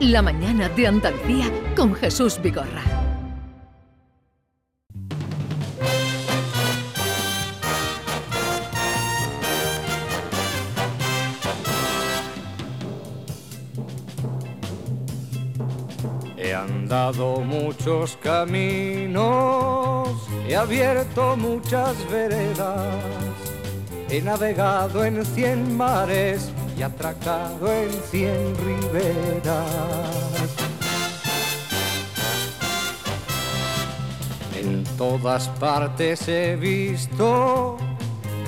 La 0.00 0.22
mañana 0.22 0.68
de 0.70 0.86
Andalucía 0.86 1.44
con 1.76 1.94
Jesús 1.94 2.40
Vigorra. 2.42 2.82
He 16.38 16.54
andado 16.54 17.42
muchos 17.42 18.16
caminos, 18.16 20.08
he 20.48 20.56
abierto 20.56 21.36
muchas 21.36 21.94
veredas, 22.10 23.04
he 24.08 24.22
navegado 24.22 25.04
en 25.04 25.26
cien 25.26 25.76
mares 25.76 26.50
y 26.80 26.82
atracado 26.82 27.70
en 27.70 27.90
cien 28.10 28.56
riberas. 28.56 29.66
En 34.58 34.84
todas 34.96 35.48
partes 35.60 36.26
he 36.26 36.56
visto 36.56 37.76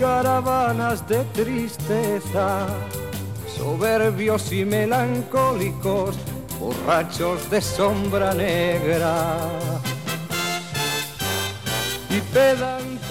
caravanas 0.00 1.06
de 1.06 1.23
tristeza, 1.34 2.68
soberbios 3.54 4.51
y 4.51 4.64
melancólicos, 4.64 6.16
borrachos 6.59 7.51
de 7.51 7.60
sombra 7.60 8.32
negra. 8.32 9.37
Y 12.09 12.20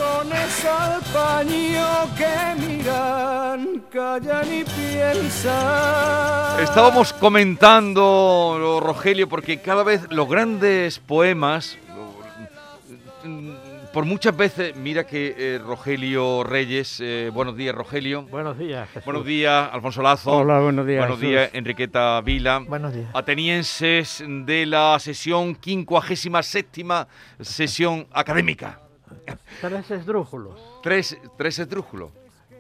pedantones 0.02 0.66
al 0.66 1.02
paño 1.14 2.16
que 2.18 2.68
miran, 2.68 3.84
callan 3.92 4.54
y 4.54 4.64
piensan. 4.64 6.60
Estábamos 6.64 7.14
comentando, 7.14 8.80
Rogelio, 8.84 9.30
porque 9.30 9.60
cada 9.60 9.84
vez 9.84 10.08
los 10.10 10.28
grandes 10.28 11.00
poemas, 11.00 11.78
por 13.94 14.06
muchas 14.06 14.36
veces, 14.36 14.76
mira 14.76 15.06
que 15.06 15.36
eh, 15.38 15.60
Rogelio 15.60 16.44
Reyes, 16.44 17.00
eh, 17.02 17.30
buenos 17.34 17.56
días 17.58 17.76
Rogelio. 17.76 18.24
Buenos 18.24 18.58
días, 18.58 18.88
Jesús. 18.90 19.06
Buenos 19.06 19.26
días, 19.26 19.70
Alfonso 19.72 20.02
Lazo. 20.02 20.32
Hola, 20.32 20.60
buenos 20.60 20.88
días, 20.88 21.00
Buenos 21.00 21.20
Jesús. 21.20 21.30
días, 21.32 21.50
Enriqueta 21.54 22.22
Vila. 22.22 22.60
Buenos 22.60 22.94
días. 22.94 23.08
Atenienses 23.14 24.24
de 24.26 24.66
la 24.66 24.98
sesión 25.00 25.56
quincuagésima 25.56 26.42
séptima 26.42 27.08
sesión 27.42 28.08
académica. 28.12 28.80
Tres 29.62 29.92
esdrújulos, 29.92 30.60
Tres, 30.82 31.18
tres 31.38 31.60
esdrújulos. 31.60 32.10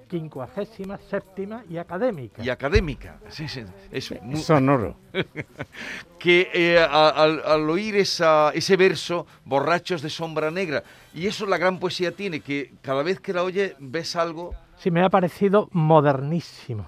quincuagésima, 0.07 0.97
séptima 1.09 1.63
y 1.69 1.77
académica. 1.77 2.43
Y 2.43 2.49
académica. 2.49 3.17
Sí, 3.29 3.47
sí, 3.47 3.63
eso. 3.91 4.15
mu- 4.21 4.35
Sonoro. 4.37 4.95
que 6.19 6.49
eh, 6.53 6.79
a- 6.79 7.09
al, 7.09 7.41
al 7.45 7.69
oír 7.69 7.95
esa, 7.95 8.51
ese 8.53 8.75
verso, 8.77 9.25
borrachos 9.45 10.01
de 10.01 10.09
sombra 10.09 10.51
negra, 10.51 10.83
y 11.13 11.27
eso 11.27 11.45
la 11.45 11.57
gran 11.57 11.79
poesía 11.79 12.11
tiene, 12.11 12.41
que 12.41 12.73
cada 12.81 13.03
vez 13.03 13.19
que 13.19 13.33
la 13.33 13.43
oye 13.43 13.75
ves 13.79 14.15
algo, 14.15 14.53
Sí, 14.77 14.89
me 14.91 15.03
ha 15.03 15.09
parecido 15.09 15.69
modernísimo. 15.71 16.87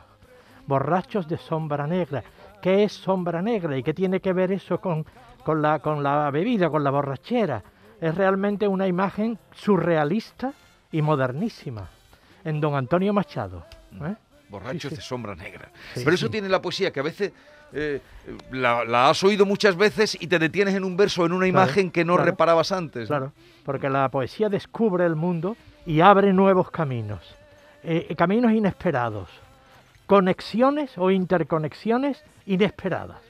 Borrachos 0.65 1.27
de 1.27 1.37
sombra 1.37 1.85
negra. 1.85 2.23
¿Qué 2.61 2.83
es 2.85 2.93
sombra 2.93 3.41
negra 3.41 3.77
y 3.77 3.83
qué 3.83 3.93
tiene 3.93 4.19
que 4.19 4.33
ver 4.33 4.51
eso 4.51 4.79
con, 4.81 5.05
con, 5.43 5.61
la, 5.61 5.77
con 5.79 6.01
la 6.01 6.31
bebida, 6.31 6.69
con 6.71 6.83
la 6.83 6.89
borrachera? 6.89 7.63
Es 8.03 8.15
realmente 8.15 8.67
una 8.67 8.85
imagen 8.85 9.39
surrealista 9.55 10.51
y 10.91 11.01
modernísima 11.01 11.87
en 12.43 12.59
don 12.59 12.75
Antonio 12.75 13.13
Machado. 13.13 13.65
¿eh? 13.93 14.15
borrachos 14.49 14.81
Sí, 14.81 14.89
sí. 14.89 14.95
de 14.97 15.01
sombra 15.01 15.35
negra. 15.35 15.69
Sí, 15.95 16.01
Pero 16.03 16.13
eso 16.15 16.29
tiene 16.29 16.49
la 16.49 16.61
poesía, 16.61 16.91
que 16.91 16.99
a 16.99 17.03
veces 17.03 17.31
eh, 17.71 18.01
la, 18.51 18.83
la 18.83 19.09
has 19.09 19.23
oído 19.23 19.45
muchas 19.45 19.75
veces 19.77 20.17
y 20.19 20.27
te 20.27 20.37
detienes 20.37 20.75
en 20.75 20.83
un 20.83 20.97
verso, 20.97 21.25
en 21.25 21.31
una 21.31 21.45
Claro, 21.49 21.65
imagen 21.65 21.89
que 21.91 22.03
no 22.03 22.15
claro. 22.15 22.29
reparabas 22.31 22.71
antes. 22.73 23.07
Claro, 23.07 23.31
porque 23.63 23.89
la 23.89 24.09
poesía 24.09 24.49
descubre 24.49 25.05
el 25.05 25.15
mundo 25.15 25.55
y 25.85 26.01
abre 26.01 26.33
nuevos 26.33 26.69
caminos, 26.71 27.21
eh, 27.83 28.13
caminos 28.17 28.51
inesperados, 28.51 29.29
conexiones 30.07 30.97
o 30.97 31.09
interconexiones 31.09 32.21
inesperadas. 32.45 33.21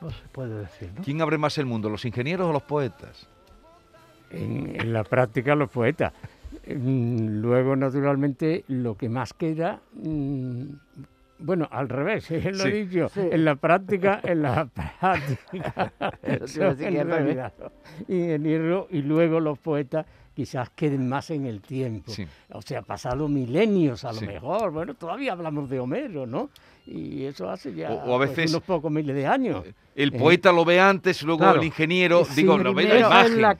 No 0.00 0.10
se 0.10 0.28
puede 0.32 0.60
decir, 0.60 0.92
¿no? 0.94 1.02
¿Quién 1.02 1.20
abre 1.20 1.38
más 1.38 1.58
el 1.58 1.66
mundo, 1.66 1.90
los 1.90 2.04
ingenieros 2.04 2.48
o 2.48 2.52
los 2.52 2.62
poetas? 2.62 3.26
En, 4.30 4.80
en 4.80 4.92
la 4.92 5.04
práctica 5.04 5.54
los 5.54 5.68
poetas. 5.70 6.12
Mm, 6.66 7.40
Luego, 7.40 7.76
naturalmente, 7.76 8.64
lo 8.68 8.96
que 8.96 9.08
más 9.08 9.32
queda, 9.34 9.80
mm, 9.94 10.62
bueno, 11.40 11.68
al 11.70 11.88
revés, 11.88 12.30
eh, 12.30 12.50
lo 12.52 12.64
Sí. 12.64 12.68
he 12.68 12.84
dicho, 12.86 13.10
en 13.16 13.44
la 13.44 13.56
práctica, 13.56 14.20
en 14.22 14.42
la 14.42 14.66
práctica, 15.00 15.92
son 16.46 16.80
en 16.82 17.00
al 17.00 17.06
revés. 17.06 17.06
realidad 17.06 17.52
los 17.58 17.72
ingenieros 18.08 18.86
y 18.90 19.02
luego 19.02 19.40
los 19.40 19.58
poetas 19.58 20.06
quizás 20.34 20.70
queden 20.70 21.08
más 21.08 21.30
en 21.30 21.44
el 21.46 21.60
tiempo. 21.60 22.10
Sí. 22.12 22.26
O 22.52 22.62
sea, 22.62 22.82
pasado 22.82 23.28
milenios 23.28 24.04
a 24.04 24.12
lo 24.12 24.20
Sí. 24.20 24.26
mejor, 24.26 24.70
bueno, 24.70 24.94
todavía 24.94 25.32
hablamos 25.32 25.68
de 25.68 25.80
Homero, 25.80 26.26
¿no? 26.26 26.50
Y 26.86 27.24
eso 27.24 27.50
hace 27.50 27.74
ya 27.74 27.90
O- 27.90 28.12
o 28.12 28.14
a 28.14 28.26
pues, 28.26 28.50
unos 28.50 28.62
pocos 28.62 28.90
miles 28.90 29.14
de 29.14 29.26
años. 29.26 29.64
El 29.94 30.14
Eh, 30.14 30.18
poeta 30.18 30.50
lo 30.52 30.64
ve 30.64 30.80
antes, 30.80 31.22
luego 31.22 31.40
claro. 31.40 31.60
el 31.60 31.66
ingeniero, 31.66 32.24
Sí, 32.24 32.40
digo, 32.42 32.56
lo 32.56 32.72
ve 32.72 32.84
la 32.84 32.88
Primero 32.90 33.06
imagen. 33.08 33.42
la 33.42 33.54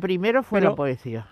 primero 0.00 0.42
fue 0.42 0.58
Pero- 0.60 0.70
la 0.70 0.76
poesía. 0.76 1.26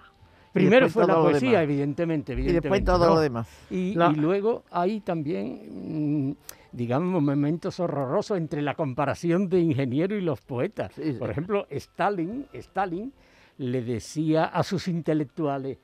Primero 0.53 0.89
fue 0.89 1.07
la 1.07 1.15
poesía, 1.15 1.63
evidentemente, 1.63 2.35
Y 2.35 2.43
después 2.53 2.85
todo 2.85 3.07
¿no? 3.09 3.15
lo 3.15 3.21
demás. 3.21 3.49
Y, 3.71 3.95
La- 3.95 4.11
y 4.11 4.17
luego 4.17 4.65
hay 4.71 5.01
también, 5.01 6.29
mm, 6.31 6.35
digamos, 6.73 7.23
momentos 7.23 7.81
horrorosos 7.81 8.37
entre 8.37 8.61
la 8.62 8.75
comparación 8.75 9.49
de 9.49 9.61
ingeniero 9.61 10.15
y 10.17 10.21
los 10.21 10.41
poetas. 10.41 10.93
Sí, 10.95 11.12
sí. 11.12 11.19
Por 11.19 11.31
ejemplo, 11.31 11.67
Stalin, 11.71 12.47
Stalin 12.53 13.12
le 13.59 13.83
decía 13.83 14.45
a 14.45 14.62
sus 14.62 14.89
intelectuales, 14.89 15.79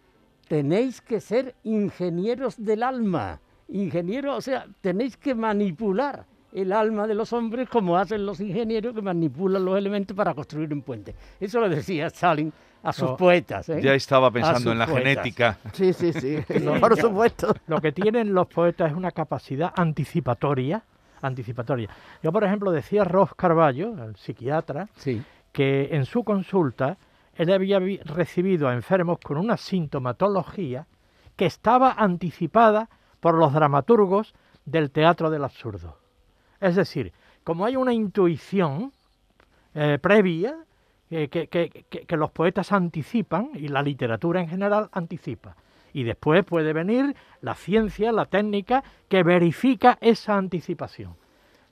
tenéis 0.49 1.01
que 1.01 1.21
ser 1.21 1.55
ingenieros 1.65 2.63
del 2.63 2.83
alma. 2.83 3.41
Ingenieros, 3.69 4.37
o 4.39 4.41
sea, 4.41 4.67
tenéis 4.81 5.17
que 5.17 5.35
manipular 5.35 6.25
el 6.53 6.73
alma 6.73 7.07
de 7.07 7.15
los 7.15 7.33
hombres 7.35 7.69
como 7.69 7.99
hacen 7.99 8.25
los 8.25 8.41
ingenieros 8.41 8.95
que 8.95 9.03
manipulan 9.03 9.63
los 9.65 9.77
elementos 9.77 10.17
para 10.17 10.33
construir 10.35 10.73
un 10.73 10.81
puente. 10.81 11.15
Eso 11.39 11.61
lo 11.61 11.69
decía 11.69 12.07
Stalin 12.07 12.51
a 12.83 12.93
sus 12.93 13.11
No, 13.11 13.17
poetas. 13.17 13.69
¿eh? 13.69 13.81
Ya 13.83 13.95
estaba 13.95 14.31
pensando 14.31 14.73
en 14.73 14.79
la 14.79 14.87
poetas. 14.87 15.09
genética. 15.09 15.59
Sí, 15.73 15.93
sí, 15.93 16.13
sí. 16.13 16.39
Por 16.81 16.97
supuesto. 16.99 17.55
Lo 17.67 17.81
que 17.81 17.93
tienen 17.93 18.33
los 18.35 18.47
poetas 18.47 18.91
es 18.93 18.97
una 18.97 19.11
capacidad 19.11 19.73
anticipatoria, 19.77 20.83
anticipatoria. 21.21 21.89
Yo, 22.23 22.31
por 22.33 22.45
ejemplo, 22.45 22.71
decía 22.71 23.05
Ross 23.05 23.31
Carballo, 23.37 23.93
el 24.05 24.17
psiquiatra, 24.17 24.89
Sí. 24.97 25.23
que 25.53 25.89
en 25.97 26.05
su 26.05 26.23
consulta 26.25 26.97
él 27.35 27.53
había 27.53 27.79
recibido 28.05 28.69
a 28.69 28.75
enfermos 28.75 29.19
con 29.23 29.37
una 29.39 29.57
sintomatología 29.57 30.87
que 31.37 31.47
estaba 31.47 31.93
anticipada 31.93 32.89
por 33.21 33.35
los 33.35 33.53
dramaturgos 33.53 34.35
del 34.65 34.91
teatro 34.91 35.31
del 35.31 35.45
absurdo. 35.45 35.99
Es 36.61 36.77
decir, 36.77 37.13
como 37.45 37.65
hay 37.65 37.77
una 37.77 37.93
intuición 37.93 38.93
eh, 39.75 39.99
previa 40.01 40.57
que, 41.09 41.29
que- 41.29 41.49
que- 41.49 42.01
que 42.07 42.17
los 42.17 42.31
poetas 42.31 42.73
anticipan 42.73 43.51
y 43.55 43.69
la 43.69 43.83
literatura 43.83 44.41
en 44.41 44.49
general 44.49 44.89
anticipa. 44.93 45.57
Y 45.93 46.03
después 46.05 46.45
puede 46.45 46.73
venir 46.73 47.17
la 47.41 47.55
ciencia, 47.55 48.13
la 48.13 48.27
técnica, 48.27 48.85
que 49.09 49.23
verifica 49.23 49.97
esa 50.01 50.37
anticipación. 50.37 51.15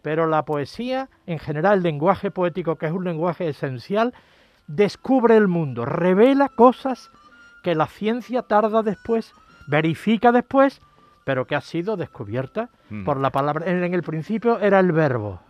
Pero 0.03 0.27
la 0.27 0.45
poesía, 0.45 1.09
en 1.27 1.39
general, 1.39 1.79
el 1.79 1.83
lenguaje 1.83 2.31
poético, 2.31 2.77
que 2.77 2.87
es 2.87 2.93
un 2.93 3.05
lenguaje 3.05 3.49
esencial, 3.49 4.15
descubre 4.67 5.37
el 5.37 5.49
mundo, 5.49 5.85
revela 5.85 6.49
cosas 6.49 7.11
que 7.63 7.75
la 7.75 7.87
ciencia 7.87 8.43
tarda 8.43 8.83
después, 8.83 9.33
verifica 9.69 10.33
después, 10.33 10.81
pero 11.25 11.47
que 11.47 11.57
ha 11.57 11.61
sido 11.61 11.97
descubierta 11.97 12.71
Mm. 12.89 13.05
por 13.05 13.19
la 13.21 13.31
palabra. 13.31 13.67
En, 13.71 13.83
en 13.83 13.95
el 13.95 14.03
principio 14.05 14.61
era 14.61 14.79
el 14.79 14.93
verbo. 14.93 15.41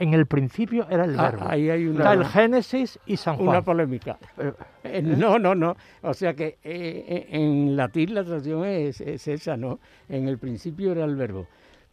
En 0.00 0.14
el 0.14 0.26
principio 0.26 0.86
era 0.88 1.04
el 1.04 1.18
Ah, 1.18 1.30
verbo. 1.30 1.46
ahí 1.48 1.68
hay 1.70 1.86
Está 1.88 2.12
el 2.12 2.20
una, 2.20 2.28
Génesis 2.28 2.98
y 3.06 3.16
San 3.16 3.34
una 3.40 3.50
Juan. 3.52 3.64
polémica. 3.64 4.18
Pero- 4.36 4.56
Eh, 4.84 5.02
no, 5.02 5.38
no, 5.38 5.54
no. 5.54 5.76
O 6.02 6.14
sea 6.14 6.34
que 6.34 6.56
eh, 6.62 7.04
eh, 7.08 7.26
en 7.30 7.76
latín 7.76 8.14
la 8.14 8.22
traducción 8.24 8.64
es, 8.64 9.00
es 9.00 9.26
esa, 9.28 9.56
¿no? 9.56 9.80
En 10.08 10.28
el 10.28 10.38
principio 10.38 10.92
era 10.92 11.04
el 11.04 11.16
verbo. 11.16 11.46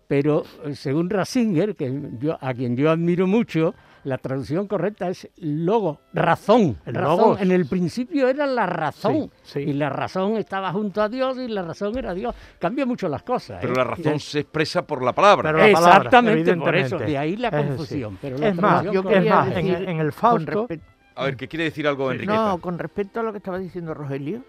Pero 0.08 0.44
eh, 0.64 0.76
según 0.76 1.10
Ratzinger, 1.10 1.76
que 1.76 1.92
yo, 2.20 2.38
a 2.40 2.54
quien 2.54 2.78
yo 2.78 2.92
admiro 2.92 3.26
mucho, 3.26 3.74
la 4.06 4.20
traducción 4.20 4.68
correcta 4.68 5.10
es 5.10 5.28
logo, 5.38 6.00
razón. 6.14 6.78
El 6.86 6.94
razón. 6.94 7.18
logos. 7.18 7.42
En 7.42 7.52
el 7.52 7.66
principio 7.66 8.28
era 8.28 8.46
la 8.46 8.68
razón. 8.68 9.32
Sí, 9.42 9.54
sí. 9.54 9.60
Y 9.62 9.74
la 9.74 9.90
razón 9.90 10.38
estaba 10.38 10.72
junto 10.72 11.02
a 11.02 11.10
Dios 11.10 11.40
y 11.40 11.48
la 11.48 11.64
razón 11.64 11.98
era 11.98 12.14
Dios. 12.14 12.36
Cambia 12.60 12.86
mucho 12.86 13.10
las 13.10 13.24
cosas. 13.24 13.58
Pero 13.60 13.74
¿eh? 13.74 13.78
la 13.78 13.84
razón 13.84 14.20
se 14.20 14.42
expresa 14.42 14.86
por 14.86 15.04
la 15.04 15.14
palabra. 15.14 15.52
Pero 15.52 15.58
la 15.58 15.74
palabra, 15.74 15.96
Exactamente, 15.98 16.56
por 16.56 16.76
eso. 16.76 17.00
De 17.00 17.18
ahí 17.18 17.36
la 17.36 17.50
confusión. 17.50 18.20
pero 18.22 18.38
la 18.38 18.50
es 18.50 18.56
más, 18.56 18.84
traducción 18.84 18.94
yo 18.94 19.10
es 19.10 19.16
quería 19.16 19.36
más, 19.36 19.48
en, 19.48 19.54
decir 19.66 19.90
en 19.90 20.00
el 20.00 20.12
Fausto, 20.12 20.68
A 21.16 21.24
ver, 21.26 21.36
¿qué 21.36 21.48
quiere 21.48 21.64
decir 21.64 21.88
algo, 21.88 22.12
Enriqueta? 22.12 22.36
No, 22.36 22.62
con 22.62 22.78
respecto 22.78 23.22
a 23.22 23.24
lo 23.24 23.32
que 23.32 23.40
estaba 23.40 23.58
diciendo 23.58 23.96
Rogelio, 23.96 24.44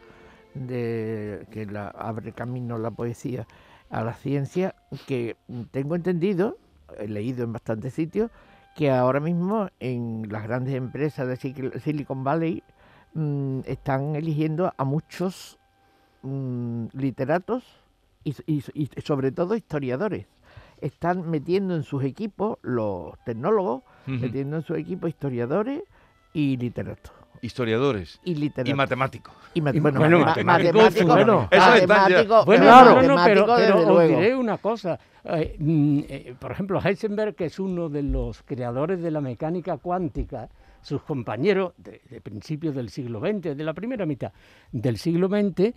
de 0.53 1.47
que 1.51 1.65
la, 1.65 1.89
abre 1.89 2.33
camino 2.33 2.77
la 2.77 2.91
poesía 2.91 3.47
a 3.89 4.05
la 4.05 4.13
ciencia, 4.13 4.75
que 5.07 5.37
tengo 5.71 5.95
entendido, 5.95 6.59
he 6.99 7.09
leído 7.09 7.43
en 7.45 7.55
bastantes 7.55 7.95
sitios, 7.95 8.31
que 8.77 8.91
ahora 8.91 9.21
mismo 9.21 9.69
en 9.81 10.27
las 10.31 10.43
grandes 10.45 10.75
empresas 10.75 11.27
de 11.27 11.37
Sil- 11.41 11.81
Silicon 11.81 12.23
Valley 12.25 12.63
mm, 13.15 13.61
están 13.65 14.15
eligiendo 14.15 14.73
a 14.77 14.85
muchos 14.85 15.59
mm, 16.23 16.89
literatos 16.93 17.65
y, 18.23 18.35
y- 18.47 18.63
y 18.75 18.89
sobre 19.03 19.33
todo 19.33 19.57
historiadores. 19.57 20.27
Están 20.83 21.31
metiendo 21.31 21.75
en 21.75 21.83
sus 21.85 22.05
equipos, 22.05 22.59
los 22.63 23.15
tecnólogos, 23.25 23.83
metiendo 24.21 24.57
en 24.57 24.63
su 24.63 24.75
equipo 24.75 25.09
historiadores 25.09 25.83
y 26.35 26.59
literatos. 26.59 27.13
Historiadores 27.43 28.21
Y 28.25 28.35
literatos. 28.35 28.71
y 28.71 28.75
matemáticos. 28.75 29.35
Y 29.55 29.61
mat- 29.61 29.75
Y- 29.75 29.81
bueno, 29.81 29.99
bueno, 30.01 30.19
ma- 30.21 30.27
matemáticos, 30.27 30.75
matemáticos, 30.75 31.15
bueno. 31.15 31.49
Bueno, 31.49 32.47
pero 32.47 32.65
no, 32.65 33.03
no, 33.03 33.15
no, 33.17 33.25
pero, 33.57 33.79
os 33.81 33.87
luego. 33.89 34.19
diré 34.21 34.37
una 34.37 34.59
cosa. 34.59 34.99
Eh, 35.25 35.57
mm, 35.59 35.99
eh, 36.09 36.35
por 36.39 36.53
ejemplo, 36.53 36.81
Heisenberg, 36.83 37.35
que 37.35 37.47
es 37.47 37.59
uno 37.59 37.89
de 37.89 38.03
los 38.03 38.43
creadores 38.43 39.03
de 39.03 39.11
la 39.11 39.21
mecánica 39.21 39.77
cuántica, 39.79 40.49
sus 40.83 41.03
compañeros 41.03 41.73
de, 41.79 42.01
de 42.09 42.21
principios 42.21 42.75
del 42.75 42.91
siglo 42.91 43.19
XX, 43.21 43.57
de 43.57 43.65
la 43.65 43.75
primera 43.75 44.07
mitad 44.07 44.33
del 44.71 44.99
siglo 44.99 45.29
XX, 45.29 45.61
eh, 45.61 45.73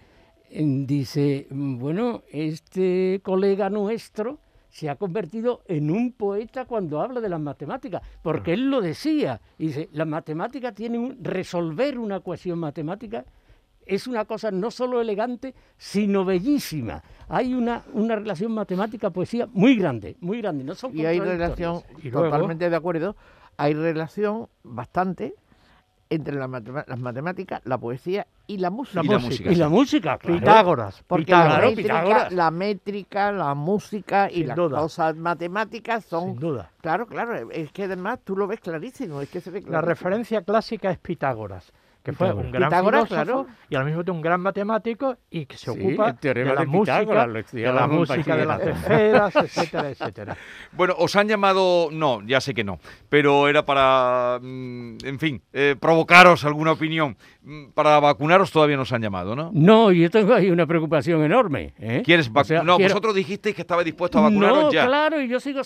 dice, 0.86 1.48
mm, 1.50 1.78
bueno, 1.80 2.24
este 2.32 3.20
colega 3.24 3.70
nuestro 3.70 4.40
se 4.70 4.90
ha 4.90 4.96
convertido 4.96 5.62
en 5.68 5.92
un 5.92 6.14
poeta 6.14 6.66
cuando 6.66 7.02
habla 7.02 7.20
de 7.22 7.30
las 7.30 7.40
matemáticas, 7.42 8.02
porque 8.22 8.54
él 8.54 8.70
lo 8.70 8.82
decía, 8.82 9.42
y 9.58 9.68
dice, 9.68 9.90
la 9.94 10.06
matemática 10.06 10.72
tiene 10.72 10.98
un, 11.00 11.18
resolver 11.24 11.98
una 11.98 12.18
ecuación 12.18 12.60
matemática 12.60 13.26
es 13.90 14.06
una 14.06 14.26
cosa 14.26 14.52
no 14.52 14.70
solo 14.70 15.02
elegante, 15.02 15.56
sino 15.76 16.24
bellísima. 16.24 17.02
Hay 17.28 17.56
una, 17.56 17.82
una 17.94 18.16
relación 18.16 18.52
matemática-poesía 18.52 19.48
muy 19.52 19.76
grande, 19.76 20.16
muy 20.22 20.38
grande. 20.42 20.64
No 20.64 20.76
son 20.76 20.96
Y 20.96 21.06
hay 21.06 21.20
relación, 21.20 21.82
Y 22.04 22.12
luego- 22.12 22.28
totalmente 22.30 22.70
de 22.70 22.76
acuerdo, 22.76 23.16
hay 23.58 23.74
relación 23.74 24.48
bastante 24.64 25.34
entre 26.10 26.36
la 26.36 26.48
las 26.88 27.00
matemáticas, 27.00 27.62
la 27.66 27.78
poesía 27.78 28.26
y 28.48 28.58
la 28.58 28.70
música. 28.72 29.02
Y 29.04 29.08
la 29.08 29.20
música. 29.20 29.52
Y 29.52 29.56
la 29.56 29.70
música, 29.70 30.18
claro. 30.18 30.40
Pitágoras. 30.40 31.04
Porque 31.06 31.26
Pitágoras. 31.26 31.60
La, 31.62 31.68
métrica, 31.70 31.94
Pitágoras. 32.02 32.34
la 32.34 32.52
métrica, 32.52 33.32
la 33.32 33.54
música 33.56 34.30
y 34.32 34.36
Sin 34.36 34.48
las 34.48 34.58
duda. 34.58 34.80
cosas 34.80 35.16
matemáticas 35.16 36.06
son... 36.06 36.32
Sin 36.32 36.40
duda. 36.40 36.72
Claro, 36.82 37.06
claro, 37.08 37.50
es 37.52 37.72
que 37.72 37.84
además 37.84 38.20
tú 38.24 38.36
lo 38.36 38.48
ves 38.48 38.60
clarísimo, 38.60 39.22
es 39.22 39.30
que 39.30 39.40
se 39.42 39.52
ve 39.52 39.62
La 39.62 39.68
clarísimo. 39.68 39.88
referencia 39.88 40.42
clásica 40.42 40.90
es 40.92 40.98
Pitágoras, 40.98 41.72
que 42.10 42.16
fue 42.18 42.28
Pitágoras. 42.28 42.46
un 42.46 42.52
gran 42.52 42.70
Pitágoras, 42.70 43.08
filósofo 43.08 43.26
claro. 43.46 43.48
y 43.70 43.76
al 43.76 43.86
mismo 43.86 44.04
tiempo 44.04 44.18
un 44.18 44.22
gran 44.22 44.42
matemático 44.42 45.18
y 45.30 45.46
que 45.46 45.58
se 45.58 45.72
Sí, 45.72 45.80
ocupa 45.80 46.14
de 46.14 46.46
la 46.46 46.56
de 46.62 46.66
música, 46.66 47.00
de 47.06 47.06
la 47.34 47.40
estudiábamos 47.40 48.10
en 48.10 48.16
música 48.18 48.36
de 48.38 48.46
las 48.46 48.62
esferas, 48.62 49.36
etcétera, 49.36 49.90
etcétera. 49.90 50.38
Bueno, 50.72 50.96
os 50.98 51.16
han 51.16 51.28
llamado, 51.28 51.90
no, 51.92 52.22
ya 52.26 52.42
sé 52.42 52.54
que 52.54 52.64
no, 52.64 52.80
pero 53.10 53.48
era 53.48 53.66
para, 53.66 54.40
mm, 54.42 54.98
en 55.04 55.20
fin, 55.20 55.42
eh, 55.54 55.76
provocaros 55.80 56.44
alguna 56.46 56.72
opinión. 56.74 57.18
Mm, 57.50 57.72
Para 57.72 58.00
vacunaros 58.00 58.52
todavía 58.52 58.78
nos 58.78 58.92
han 58.94 59.02
llamado, 59.02 59.36
¿no? 59.36 59.50
No, 59.54 59.92
yo 59.92 60.08
tengo 60.12 60.36
ahí 60.36 60.52
una 60.52 60.68
preocupación 60.68 61.24
enorme. 61.24 61.74
¿eh? 61.80 62.04
¿Quieres 62.06 62.30
O 62.32 62.44
sea, 62.44 62.62
no, 62.62 62.78
quiero- 62.78 62.94
vosotros 62.94 63.16
dijisteis 63.16 63.56
que 63.56 63.64
estaba 63.64 63.84
dispuesto 63.84 64.20
a 64.20 64.22
vacunaros 64.22 64.66
no, 64.66 64.72
ya. 64.72 64.86
claro, 64.86 65.20
y 65.20 65.28
yo 65.28 65.40
sigo. 65.40 65.62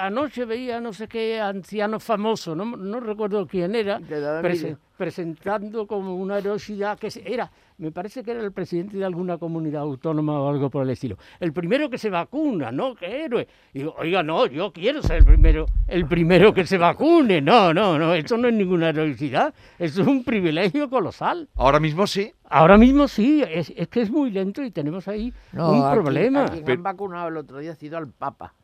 Anoche 0.00 0.46
veía 0.46 0.80
no 0.80 0.94
sé 0.94 1.08
qué 1.08 1.38
anciano 1.38 2.00
famoso, 2.00 2.54
no, 2.54 2.64
no 2.64 3.00
recuerdo 3.00 3.46
quién 3.46 3.74
era, 3.74 4.00
prese- 4.00 4.78
presentando 4.96 5.86
como 5.86 6.14
una 6.16 6.38
heroicidad 6.38 6.98
que 6.98 7.10
se- 7.10 7.22
era, 7.30 7.50
me 7.78 7.90
parece 7.90 8.22
que 8.22 8.30
era 8.32 8.42
el 8.42 8.52
presidente 8.52 8.96
de 8.98 9.04
alguna 9.06 9.38
comunidad 9.38 9.80
autónoma 9.82 10.38
o 10.40 10.48
algo 10.50 10.68
por 10.70 10.82
el 10.84 10.90
estilo. 10.90 11.16
El 11.40 11.52
primero 11.54 11.88
que 11.88 11.96
se 11.98 12.10
vacuna, 12.10 12.70
¿no? 12.70 12.94
¡Qué 12.94 13.24
héroe! 13.24 13.48
Y 13.72 13.78
digo, 13.80 13.94
oiga, 13.98 14.22
no, 14.22 14.46
yo 14.46 14.70
quiero 14.72 15.02
ser 15.02 15.16
el 15.18 15.24
primero, 15.24 15.64
el 15.88 16.06
primero 16.06 16.52
que 16.52 16.66
se 16.66 16.76
vacune. 16.78 17.40
No, 17.40 17.72
no, 17.72 17.98
no, 17.98 18.14
esto 18.14 18.36
no 18.36 18.48
es 18.48 18.54
ninguna 18.54 18.90
heroicidad, 18.90 19.54
esto 19.78 20.02
es 20.02 20.06
un 20.06 20.22
privilegio 20.22 20.88
colosal. 21.10 21.48
Ahora 21.56 21.80
mismo 21.80 22.06
sí. 22.06 22.32
Ahora 22.48 22.76
mismo 22.78 23.08
sí, 23.08 23.42
es, 23.48 23.72
es 23.76 23.88
que 23.88 24.02
es 24.02 24.10
muy 24.10 24.30
lento 24.30 24.62
y 24.62 24.70
tenemos 24.70 25.06
ahí 25.08 25.32
No, 25.52 25.72
un 25.72 25.84
aquí- 25.84 25.94
problema. 26.00 26.44
a 26.44 26.48
quien 26.48 26.64
Pero- 26.64 26.76
han 26.78 26.82
vacunado 26.82 27.28
el 27.28 27.36
otro 27.36 27.58
día 27.58 27.72
ha 27.72 27.76
sido 27.76 27.98
al 27.98 28.08
Papa. 28.08 28.54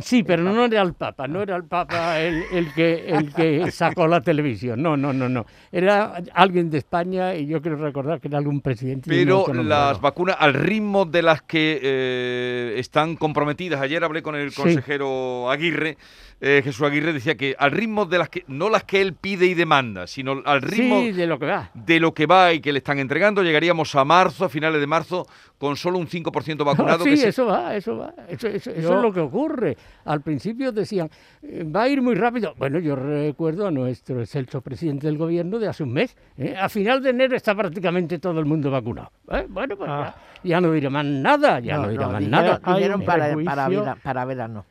Sí, 0.00 0.22
pero 0.22 0.42
no 0.42 0.64
era 0.66 0.82
el 0.82 0.92
Papa, 0.92 1.26
no 1.26 1.40
era 1.42 1.56
el 1.56 1.64
Papa 1.64 2.20
el, 2.20 2.44
el 2.52 2.72
que, 2.74 3.08
el 3.08 3.32
que 3.34 3.70
sacó 3.72 4.06
la 4.06 4.20
televisión, 4.20 4.80
no, 4.82 4.96
no, 4.96 5.12
no, 5.12 5.28
no. 5.28 5.46
Era 5.72 6.22
alguien 6.34 6.70
de 6.70 6.78
España 6.78 7.34
y 7.34 7.46
yo 7.46 7.60
quiero 7.62 7.78
recordar 7.78 8.20
que 8.20 8.28
era 8.28 8.38
algún 8.38 8.60
presidente. 8.60 9.08
Pero 9.08 9.46
las 9.54 10.00
vacunas, 10.00 10.36
al 10.38 10.54
ritmo 10.54 11.04
de 11.06 11.22
las 11.22 11.42
que 11.42 11.80
eh, 11.82 12.74
están 12.76 13.16
comprometidas, 13.16 13.80
ayer 13.80 14.04
hablé 14.04 14.22
con 14.22 14.36
el 14.36 14.50
Sí. 14.52 14.60
consejero 14.62 15.50
Aguirre, 15.50 15.96
eh, 16.40 16.60
Jesús 16.62 16.82
Aguirre 16.86 17.12
decía 17.12 17.36
que 17.36 17.56
al 17.58 17.70
ritmo 17.72 18.04
de 18.04 18.18
las 18.18 18.28
que, 18.28 18.44
no 18.46 18.68
las 18.68 18.84
que 18.84 19.00
él 19.00 19.14
pide 19.14 19.46
y 19.46 19.54
demanda, 19.54 20.06
sino 20.06 20.40
al 20.44 20.62
ritmo 20.62 21.00
Sí, 21.00 21.12
de 21.12 21.26
lo 21.26 21.38
que 21.38 21.46
va. 21.46 21.70
de 21.74 21.98
lo 22.00 22.14
que 22.14 22.26
va 22.26 22.52
y 22.52 22.60
que 22.60 22.72
le 22.72 22.78
están 22.78 22.98
entregando, 22.98 23.42
llegaríamos 23.42 23.94
a 23.96 24.04
marzo, 24.04 24.44
a 24.44 24.48
finales 24.48 24.80
de 24.80 24.86
marzo, 24.86 25.26
con 25.58 25.76
solo 25.76 25.98
un 25.98 26.06
5% 26.06 26.64
vacunado. 26.64 27.02
sí, 27.02 27.10
que 27.10 27.16
se- 27.16 27.28
eso 27.30 27.46
va, 27.46 27.74
eso 27.74 27.96
va. 27.98 28.14
Eso, 28.28 28.46
eso- 28.46 28.70
eso 28.70 28.80
Yo- 28.80 28.96
es 28.96 29.02
lo 29.02 29.12
que 29.12 29.18
ocurre. 29.20 29.76
Al 30.04 30.20
principio 30.20 30.70
decían, 30.70 31.10
eh, 31.42 31.64
va 31.64 31.82
a 31.82 31.88
ir 31.88 32.00
muy 32.00 32.14
rápido. 32.14 32.54
Bueno, 32.56 32.78
yo 32.78 32.94
recuerdo 32.94 33.66
a 33.66 33.70
nuestro 33.72 34.20
excelso 34.20 34.60
presidente 34.60 35.08
del 35.08 35.18
gobierno 35.18 35.58
de 35.58 35.66
hace 35.68 35.82
un 35.82 35.92
mes. 35.92 36.16
¿eh? 36.36 36.54
A 36.56 36.68
final 36.68 37.02
de 37.02 37.10
enero 37.10 37.34
está 37.34 37.54
prácticamente 37.56 38.20
todo 38.20 38.38
el 38.38 38.46
mundo 38.46 38.70
vacunado. 38.70 39.10
¿eh? 39.32 39.44
Bueno, 39.48 39.76
pues 39.76 39.90
Ah. 39.92 40.14
ya, 40.44 40.50
ya 40.50 40.60
no 40.60 40.70
diré 40.72 40.88
más 40.88 41.04
nada, 41.04 41.58
ya 41.58 41.78
no, 41.78 41.88
diré 41.88 42.06
más 42.06 42.18
dijeron, 42.20 42.30
nada. 42.30 42.60
Dijeron 42.76 43.02
para, 43.04 43.96
para 44.02 44.24
verano. 44.24 44.64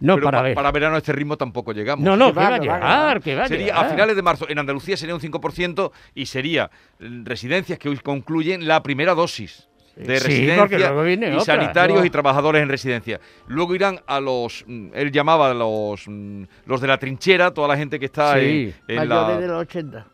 No, 0.00 0.14
pero 0.16 0.26
para 0.26 0.38
pa- 0.38 0.42
ver. 0.42 0.54
para 0.54 0.70
verano 0.72 0.94
a 0.96 0.98
este 0.98 1.12
ritmo 1.12 1.36
tampoco 1.36 1.72
llegamos. 1.72 2.04
No, 2.04 2.16
no, 2.16 2.26
Que 2.26 2.32
que 2.34 2.38
va, 2.38 2.50
va 2.50 2.56
a 2.56 2.58
que 2.58 2.58
va, 2.58 2.58
que 2.58 2.64
llegar, 2.80 3.16
va. 3.16 3.20
que 3.20 3.34
va 3.36 3.42
a 3.44 3.48
Sería 3.48 3.66
llegar. 3.66 3.86
a 3.86 3.88
finales 3.88 4.16
de 4.16 4.22
marzo. 4.22 4.46
En 4.48 4.58
Andalucía 4.58 4.96
sería 4.96 5.14
un 5.14 5.20
5% 5.20 5.90
y 6.14 6.26
sería 6.26 6.70
mm, 7.00 7.24
residencias 7.24 7.78
que 7.78 7.88
hoy 7.88 7.96
concluyen 7.98 8.66
la 8.68 8.82
primera 8.82 9.14
dosis 9.14 9.68
de 9.96 10.18
Sí, 10.20 10.26
residencia 10.26 10.78
y 10.78 11.32
otra. 11.32 11.40
sanitarios 11.40 12.00
No. 12.00 12.04
y 12.04 12.10
trabajadores 12.10 12.62
en 12.62 12.68
residencia. 12.68 13.18
Luego 13.48 13.74
irán 13.74 13.98
a 14.06 14.20
los, 14.20 14.62
mm, 14.66 14.88
él 14.92 15.10
llamaba 15.10 15.50
a 15.50 15.54
los, 15.54 16.06
mm, 16.06 16.42
los 16.66 16.80
de 16.82 16.86
la 16.88 16.98
trinchera, 16.98 17.54
toda 17.54 17.66
la 17.68 17.78
gente 17.78 17.98
que 17.98 18.04
está 18.04 18.34
Sí. 18.38 18.74
en, 18.88 18.96
en 19.00 19.08
Mayores 19.08 19.34
la... 19.34 19.40
de 19.40 19.46
los 19.48 19.62
80. 19.62 20.06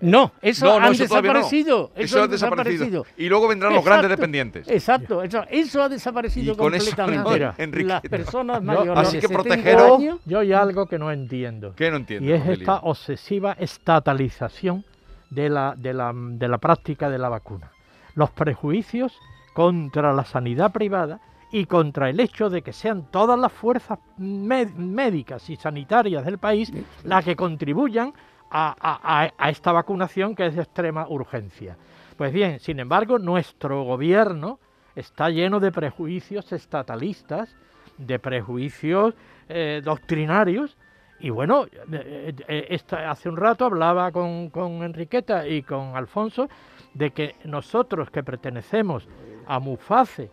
No, 0.00 0.32
eso 0.42 0.66
No, 0.66 0.80
no, 0.80 0.86
han 0.86 0.92
eso 0.92 1.06
todavía 1.06 1.32
no. 1.32 1.38
desaparecido. 1.38 1.92
Eso, 1.96 2.22
ha 2.22 2.26
desaparecido. 2.28 3.06
Y 3.16 3.28
luego 3.28 3.48
vendrán 3.48 3.72
los 3.72 3.84
grandes 3.84 4.10
dependientes. 4.10 4.68
Exacto, 4.68 5.22
eso, 5.22 5.44
eso 5.48 5.82
ha 5.82 5.88
desaparecido 5.88 6.52
Y 6.52 6.56
con 6.56 6.74
eso, 6.74 6.84
completamente. 6.94 7.40
no, 7.40 7.54
Enrique, 7.56 7.88
Las 7.88 8.00
personas 8.02 8.56
Yo- 8.58 8.62
mayores 8.62 8.98
Así 9.08 9.16
de 9.16 9.20
que 9.22 9.28
70 9.28 9.54
protegeros- 9.56 9.98
años, 9.98 10.20
Yo 10.26 10.40
hay 10.40 10.52
algo 10.52 10.86
que 10.86 10.98
no 10.98 11.10
entiendo. 11.10 11.72
¿Qué 11.76 11.90
no 11.90 11.96
entiendo? 11.96 12.28
Y 12.28 12.32
es 12.32 12.40
Rogelio? 12.40 12.60
esta 12.60 12.76
obsesiva 12.80 13.52
estatalización 13.58 14.84
de 15.30 15.48
la, 15.48 15.74
de, 15.76 15.94
la, 15.94 16.12
de 16.14 16.48
la 16.48 16.58
práctica 16.58 17.08
de 17.08 17.18
la 17.18 17.28
vacuna. 17.28 17.70
Los 18.14 18.30
prejuicios 18.30 19.16
contra 19.54 20.12
la 20.12 20.24
sanidad 20.24 20.72
privada 20.72 21.20
y 21.50 21.66
contra 21.66 22.10
el 22.10 22.18
hecho 22.20 22.50
de 22.50 22.62
que 22.62 22.72
sean 22.72 23.06
todas 23.10 23.38
las 23.38 23.52
fuerzas 23.52 23.98
mé- 24.18 24.66
médicas 24.76 25.48
y 25.48 25.56
sanitarias 25.56 26.24
del 26.24 26.38
país 26.38 26.72
las 27.04 27.24
que 27.24 27.36
contribuyan 27.36 28.12
a, 28.56 29.32
esta 29.48 29.72
vacunación 29.72 30.34
que 30.34 30.46
es 30.46 30.54
de 30.54 30.62
extrema 30.62 31.08
urgencia. 31.08 31.76
Pues 32.16 32.32
bien, 32.32 32.60
sin 32.60 32.78
embargo, 32.78 33.18
nuestro 33.18 33.82
gobierno 33.82 34.60
está 34.94 35.28
lleno 35.30 35.58
de 35.58 35.72
prejuicios 35.72 36.52
estatalistas, 36.52 37.56
de 37.98 38.18
prejuicios 38.20 39.14
eh, 39.48 39.82
doctrinarios, 39.84 40.76
y 41.18 41.30
bueno, 41.30 41.66
eh, 41.92 42.34
eh, 42.48 42.80
hace 43.06 43.28
un 43.28 43.36
rato 43.36 43.64
hablaba 43.64 44.12
con, 44.12 44.50
con 44.50 44.82
Enriqueta 44.82 45.46
y 45.48 45.62
con 45.62 45.96
Alfonso 45.96 46.48
de 46.92 47.10
que 47.10 47.36
nosotros 47.44 48.10
que 48.10 48.22
pertenecemos 48.22 49.08
a 49.46 49.58
Muface, 49.58 50.30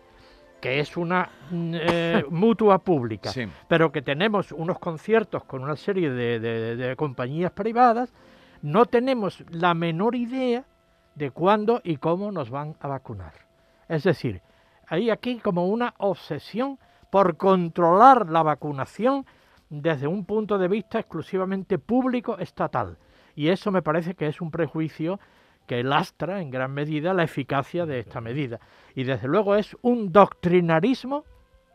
que 0.62 0.80
es 0.80 0.96
una 0.96 1.28
mm, 1.50 1.74
eh, 1.74 2.24
mutua 2.30 2.78
pública, 2.78 3.30
Sí. 3.30 3.46
pero 3.68 3.92
que 3.92 4.00
tenemos 4.00 4.52
unos 4.52 4.78
conciertos 4.78 5.44
con 5.44 5.62
una 5.64 5.76
serie 5.76 6.08
de, 6.10 6.40
de- 6.40 6.76
de 6.76 6.96
compañías 6.96 7.50
privadas, 7.52 8.14
no 8.62 8.86
tenemos 8.86 9.44
la 9.50 9.74
menor 9.74 10.14
idea 10.14 10.64
de 11.16 11.30
cuándo 11.32 11.80
y 11.84 11.96
cómo 11.96 12.30
nos 12.32 12.48
van 12.48 12.76
a 12.80 12.86
vacunar. 12.88 13.32
Es 13.88 14.04
decir, 14.04 14.40
hay 14.86 15.10
aquí 15.10 15.38
como 15.40 15.66
una 15.66 15.94
obsesión 15.98 16.78
por 17.10 17.36
controlar 17.36 18.30
la 18.30 18.42
vacunación 18.42 19.26
desde 19.68 20.06
un 20.06 20.24
punto 20.24 20.58
de 20.58 20.68
vista 20.68 20.98
exclusivamente 21.00 21.78
público 21.78 22.38
estatal. 22.38 22.96
Y 23.34 23.48
eso 23.48 23.70
me 23.72 23.82
parece 23.82 24.14
que 24.14 24.28
es 24.28 24.40
un 24.40 24.50
prejuicio 24.50 25.18
que 25.66 25.82
lastra 25.82 26.40
en 26.42 26.50
gran 26.50 26.72
medida 26.72 27.14
la 27.14 27.22
eficacia 27.24 27.86
de 27.86 28.00
esta 28.00 28.20
medida. 28.20 28.60
Y 28.94 29.04
desde 29.04 29.28
luego 29.28 29.54
es 29.56 29.76
un 29.82 30.12
doctrinarismo 30.12 31.24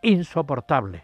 insoportable. 0.01 1.03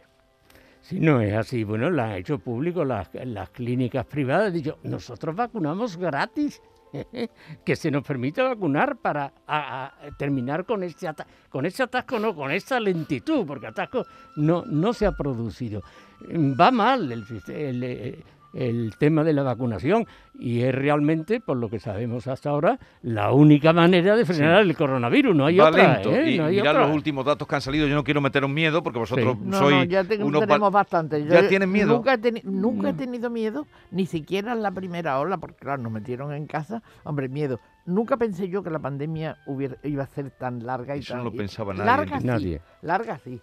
si 0.81 0.99
no 0.99 1.21
es 1.21 1.33
así, 1.33 1.63
bueno, 1.63 1.89
la 1.89 2.05
han 2.05 2.11
hecho 2.13 2.39
público 2.39 2.83
las, 2.83 3.09
las 3.13 3.49
clínicas 3.51 4.05
privadas, 4.05 4.51
dicho, 4.51 4.77
nosotros 4.83 5.33
vacunamos 5.35 5.95
gratis, 5.97 6.61
que 7.65 7.75
se 7.75 7.89
nos 7.89 8.03
permita 8.03 8.43
vacunar 8.43 8.97
para 8.97 9.33
a- 9.47 9.85
a 9.85 10.11
terminar 10.17 10.65
con 10.65 10.83
este, 10.83 11.07
ata- 11.07 11.25
con 11.49 11.65
este 11.65 11.83
atasco, 11.83 12.19
no, 12.19 12.35
con 12.35 12.51
esta 12.51 12.79
lentitud, 12.79 13.45
porque 13.47 13.67
atasco 13.67 14.05
no, 14.35 14.63
no 14.65 14.93
se 14.93 15.05
ha 15.05 15.11
producido. 15.13 15.81
Va 16.29 16.69
mal 16.69 17.11
el, 17.11 17.25
el, 17.47 18.23
el 18.53 18.93
tema 18.99 19.23
de 19.23 19.33
la 19.33 19.43
vacunación 19.43 20.05
y 20.37 20.61
es 20.61 20.73
realmente, 20.73 21.39
por 21.39 21.57
lo 21.57 21.69
que 21.69 21.79
sabemos 21.79 22.27
hasta 22.27 22.49
ahora, 22.49 22.79
la 23.01 23.31
única 23.31 23.73
manera 23.73 24.15
de 24.15 24.25
frenar 24.25 24.61
el 24.61 24.75
coronavirus. 24.75 25.35
No 25.35 25.45
hay 25.45 25.57
Va 25.57 25.69
otra. 25.69 25.93
lento. 25.95 26.11
¿eh? 26.15 26.31
Y 26.31 26.37
No 26.37 26.45
hay 26.45 26.55
mirad 26.57 26.73
otra. 26.75 26.87
los 26.87 26.95
últimos 26.95 27.25
datos 27.25 27.47
que 27.47 27.55
han 27.55 27.61
salido. 27.61 27.87
Yo 27.87 27.95
no 27.95 28.03
quiero 28.03 28.21
meteros 28.21 28.49
miedo 28.49 28.81
porque 28.83 28.99
vosotros 28.99 29.37
No, 29.39 29.57
sois 29.59 29.75
no, 29.77 29.83
ya 29.85 30.05
unos 30.19 30.41
tenemos 30.41 30.71
bastante. 30.71 31.25
¿Ya 31.25 31.47
tienen 31.47 31.71
miedo? 31.71 31.93
Nunca, 31.95 32.13
he, 32.13 32.21
teni- 32.21 32.43
nunca 32.43 32.89
he 32.89 32.93
tenido 32.93 33.29
miedo, 33.29 33.67
ni 33.91 34.05
siquiera 34.05 34.53
en 34.53 34.61
la 34.61 34.71
primera 34.71 35.19
ola, 35.19 35.37
porque 35.37 35.57
claro, 35.57 35.81
nos 35.81 35.91
metieron 35.91 36.33
en 36.33 36.45
casa. 36.47 36.81
Hombre, 37.03 37.29
miedo. 37.29 37.59
Nunca 37.85 38.15
pensé 38.17 38.47
yo 38.47 38.63
que 38.63 38.69
la 38.69 38.79
pandemia 38.79 39.37
hubiera, 39.45 39.75
iba 39.83 40.03
a 40.03 40.07
ser 40.07 40.31
tan 40.31 40.65
larga 40.65 40.95
y 40.95 40.99
Eso 40.99 41.13
tan... 41.15 41.23
no 41.23 41.29
lo 41.29 41.35
y- 41.35 41.37
pensaba 41.37 41.73
nadie, 41.73 41.85
Larga 41.85 42.19
sí, 42.21 42.27
Nadie. 42.27 42.61
larga 42.81 43.17
sí. 43.19 43.41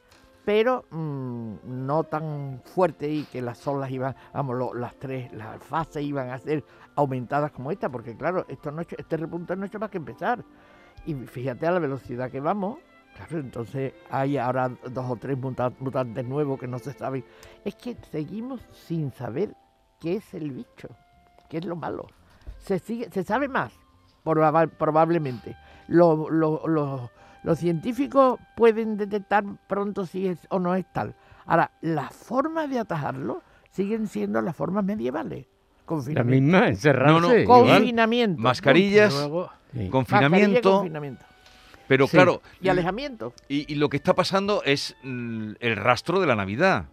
Pero 0.52 0.84
mm, 0.90 1.58
no 1.64 2.02
tan 2.02 2.60
fuerte 2.64 3.08
y 3.08 3.22
que 3.22 3.40
las 3.40 3.64
olas 3.68 3.88
iban, 3.88 4.16
vamos, 4.34 4.74
las 4.74 4.96
tres, 4.96 5.32
las 5.32 5.62
fases 5.62 6.02
iban 6.02 6.30
a 6.30 6.38
ser 6.40 6.64
aumentadas 6.96 7.52
como 7.52 7.70
esta, 7.70 7.88
porque 7.88 8.16
claro, 8.16 8.44
esto 8.48 8.72
no 8.72 8.80
este 8.82 9.16
repunte 9.16 9.54
no 9.54 9.62
ha 9.62 9.66
hecho 9.66 9.78
más 9.78 9.90
que 9.90 9.98
empezar. 9.98 10.44
Y 11.06 11.14
fíjate 11.14 11.68
a 11.68 11.70
la 11.70 11.78
velocidad 11.78 12.32
que 12.32 12.40
vamos, 12.40 12.80
claro, 13.14 13.38
entonces 13.38 13.94
hay 14.10 14.38
ahora 14.38 14.72
dos 14.90 15.08
o 15.08 15.14
tres 15.14 15.38
muta- 15.38 15.70
mutantes 15.78 16.26
nuevos 16.26 16.58
que 16.58 16.66
no 16.66 16.80
se 16.80 16.94
saben. 16.94 17.24
Es 17.64 17.76
que 17.76 17.94
seguimos 18.10 18.60
sin 18.72 19.12
saber 19.12 19.54
qué 20.00 20.16
es 20.16 20.34
el 20.34 20.50
bicho, 20.50 20.88
qué 21.48 21.58
es 21.58 21.64
lo 21.64 21.76
malo. 21.76 22.08
Se, 22.58 22.80
sigue, 22.80 23.08
se 23.12 23.22
sabe 23.22 23.46
más, 23.46 23.72
proba- 24.24 24.68
probablemente. 24.68 25.56
Lo- 25.86 26.28
lo- 26.28 26.66
lo- 26.66 27.08
los 27.42 27.58
científicos 27.58 28.38
pueden 28.56 28.96
detectar 28.96 29.44
pronto 29.66 30.06
si 30.06 30.26
es 30.28 30.38
o 30.50 30.58
no 30.58 30.74
es 30.74 30.84
tal. 30.92 31.14
Ahora, 31.46 31.70
las 31.80 32.12
formas 32.14 32.68
de 32.70 32.78
atajarlo 32.78 33.42
siguen 33.70 34.06
siendo 34.08 34.40
las 34.42 34.54
formas 34.56 34.84
medievales. 34.84 35.46
La 35.46 35.86
Confinamiento. 35.86 36.30
misma, 36.44 36.68
encerrarse. 36.68 37.12
No, 37.12 37.20
no, 37.20 37.36
igual. 37.36 37.66
Confinamiento. 37.78 38.40
Mascarillas, 38.42 39.12
Luego, 39.14 39.50
Sí. 39.72 39.78
Mascarilla 39.78 39.86
y 39.86 39.90
confinamiento. 39.90 40.70
confinamiento. 40.72 41.24
Pero 41.88 42.06
Sí. 42.06 42.16
claro, 42.16 42.42
Y 42.60 42.68
alejamiento. 42.68 43.32
y, 43.48 43.72
y 43.72 43.76
lo 43.76 43.88
que 43.88 43.96
está 43.96 44.14
pasando 44.14 44.62
es 44.64 44.96
el 45.02 45.76
rastro 45.76 46.20
de 46.20 46.26
la 46.28 46.36
Navidad. 46.36 46.84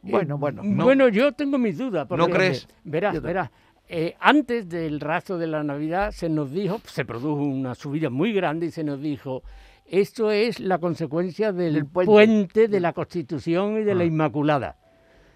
Bueno, 0.00 0.38
bueno. 0.38 0.62
No. 0.64 0.84
Bueno, 0.84 1.08
yo 1.08 1.32
tengo 1.32 1.58
mis 1.58 1.76
dudas. 1.78 2.06
porque, 2.06 2.30
crees? 2.32 2.68
Verás, 2.84 3.20
verás. 3.20 3.50
Eh, 3.88 4.14
antes 4.18 4.68
del 4.68 5.00
rastro 5.00 5.36
de 5.36 5.46
la 5.46 5.62
Navidad 5.62 6.10
se 6.10 6.28
nos 6.28 6.50
dijo, 6.50 6.80
se 6.86 7.04
produjo 7.04 7.42
una 7.42 7.74
subida 7.74 8.10
muy 8.10 8.32
grande 8.32 8.66
y 8.66 8.70
se 8.70 8.82
nos 8.82 9.00
dijo, 9.00 9.42
esto 9.86 10.30
es 10.30 10.60
la 10.60 10.78
consecuencia 10.78 11.52
del, 11.52 11.84
puente. 11.86 12.68
de 12.68 12.80
la 12.80 12.92
Constitución 12.92 13.78
y 13.78 13.84
de 13.84 13.94
la 13.94 14.04
Ah. 14.04 14.06
Inmaculada. 14.06 14.76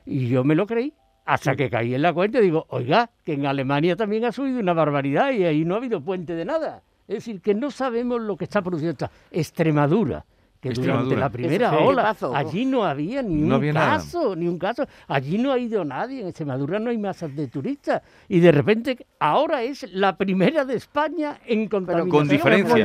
Y 0.07 0.29
yo 0.29 0.45
me 0.45 0.55
lo 0.55 0.67
creí. 0.67 0.95
Hasta 1.27 1.55
que 1.57 1.69
caí 1.69 1.95
en 1.95 2.01
la 2.01 2.15
cuenta 2.15 2.39
y 2.39 2.43
digo, 2.45 2.65
oiga, 2.71 3.11
que 3.23 3.35
en 3.35 3.45
Alemania 3.45 3.97
también 3.97 4.25
ha 4.25 4.33
subido 4.33 4.61
una 4.61 4.73
barbaridad 4.73 5.31
y 5.33 5.45
ahí 5.45 5.63
no 5.67 5.75
ha 5.75 5.77
habido 5.77 6.03
puente 6.03 6.35
de 6.35 6.47
nada. 6.47 6.83
Es 7.07 7.17
decir, 7.17 7.43
que 7.43 7.55
no 7.55 7.71
sabemos 7.71 8.23
lo 8.23 8.35
que 8.35 8.45
está 8.45 8.63
produciendo 8.63 8.93
esta 8.93 9.11
Extremadura. 9.31 10.25
Que 10.61 10.71
durante 10.71 11.15
la 11.15 11.29
primera 11.31 11.69
Eso 11.69 11.85
ola, 11.85 12.17
allí 12.35 12.65
no 12.65 12.83
había 12.85 13.23
ni 13.23 13.37
No 13.37 13.47
un 13.47 13.53
había 13.53 13.73
nada. 13.75 13.93
caso, 13.99 14.35
ni 14.35 14.49
un 14.49 14.59
caso. 14.59 14.85
Allí 15.07 15.39
no 15.39 15.53
ha 15.53 15.59
ido 15.59 15.85
nadie, 15.85 16.23
en 16.23 16.27
Extremadura 16.29 16.81
no 16.81 16.91
hay 16.91 16.99
masas 16.99 17.35
de 17.37 17.47
turistas. 17.47 18.03
Y 18.29 18.41
de 18.41 18.51
repente, 18.51 19.07
ahora 19.21 19.63
es 19.63 19.89
la 19.93 20.17
primera 20.17 20.65
de 20.65 20.75
España 20.75 21.39
en 21.47 21.69
contaminación. 21.69 22.11
con 22.11 22.29
diferencia. 22.29 22.77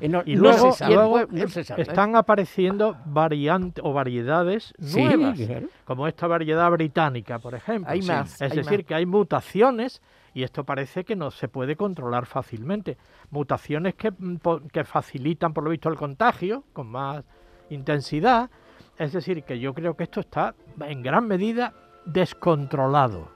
Eh, 0.00 0.08
no- 0.08 0.22
Y 0.24 0.36
no 0.36 0.42
luego, 0.42 0.72
se 0.72 0.78
sabe, 0.78 0.94
luego 0.94 1.20
no 1.30 1.48
se 1.48 1.64
sabe. 1.64 1.82
están 1.82 2.16
apareciendo 2.16 2.96
variantes 3.04 3.84
o 3.84 3.92
variedades 3.92 4.72
Sí, 4.80 5.02
nuevas, 5.02 5.38
claro. 5.38 5.66
como 5.84 6.08
esta 6.08 6.26
variedad 6.26 6.70
británica, 6.70 7.38
por 7.38 7.54
ejemplo. 7.54 7.90
Hay 7.92 8.00
más, 8.02 8.34
Es 8.36 8.42
hay 8.42 8.56
decir, 8.56 8.78
más. 8.78 8.86
que 8.86 8.94
hay 8.94 9.06
mutaciones 9.06 10.00
y 10.34 10.42
esto 10.42 10.64
parece 10.64 11.04
que 11.04 11.16
no 11.16 11.30
se 11.30 11.48
puede 11.48 11.76
controlar 11.76 12.26
fácilmente. 12.26 12.96
Mutaciones 13.30 13.94
que, 13.94 14.10
mm, 14.10 14.36
que 14.72 14.84
facilitan, 14.84 15.54
por 15.54 15.64
lo 15.64 15.70
visto, 15.70 15.88
el 15.88 15.96
contagio 15.96 16.64
con 16.72 16.88
más 16.88 17.24
intensidad. 17.70 18.50
Es 18.98 19.12
decir, 19.12 19.42
que 19.44 19.58
yo 19.58 19.72
creo 19.74 19.96
que 19.96 20.04
esto 20.04 20.20
está 20.20 20.54
en 20.80 21.02
gran 21.02 21.26
medida 21.26 21.72
descontrolado, 22.06 23.28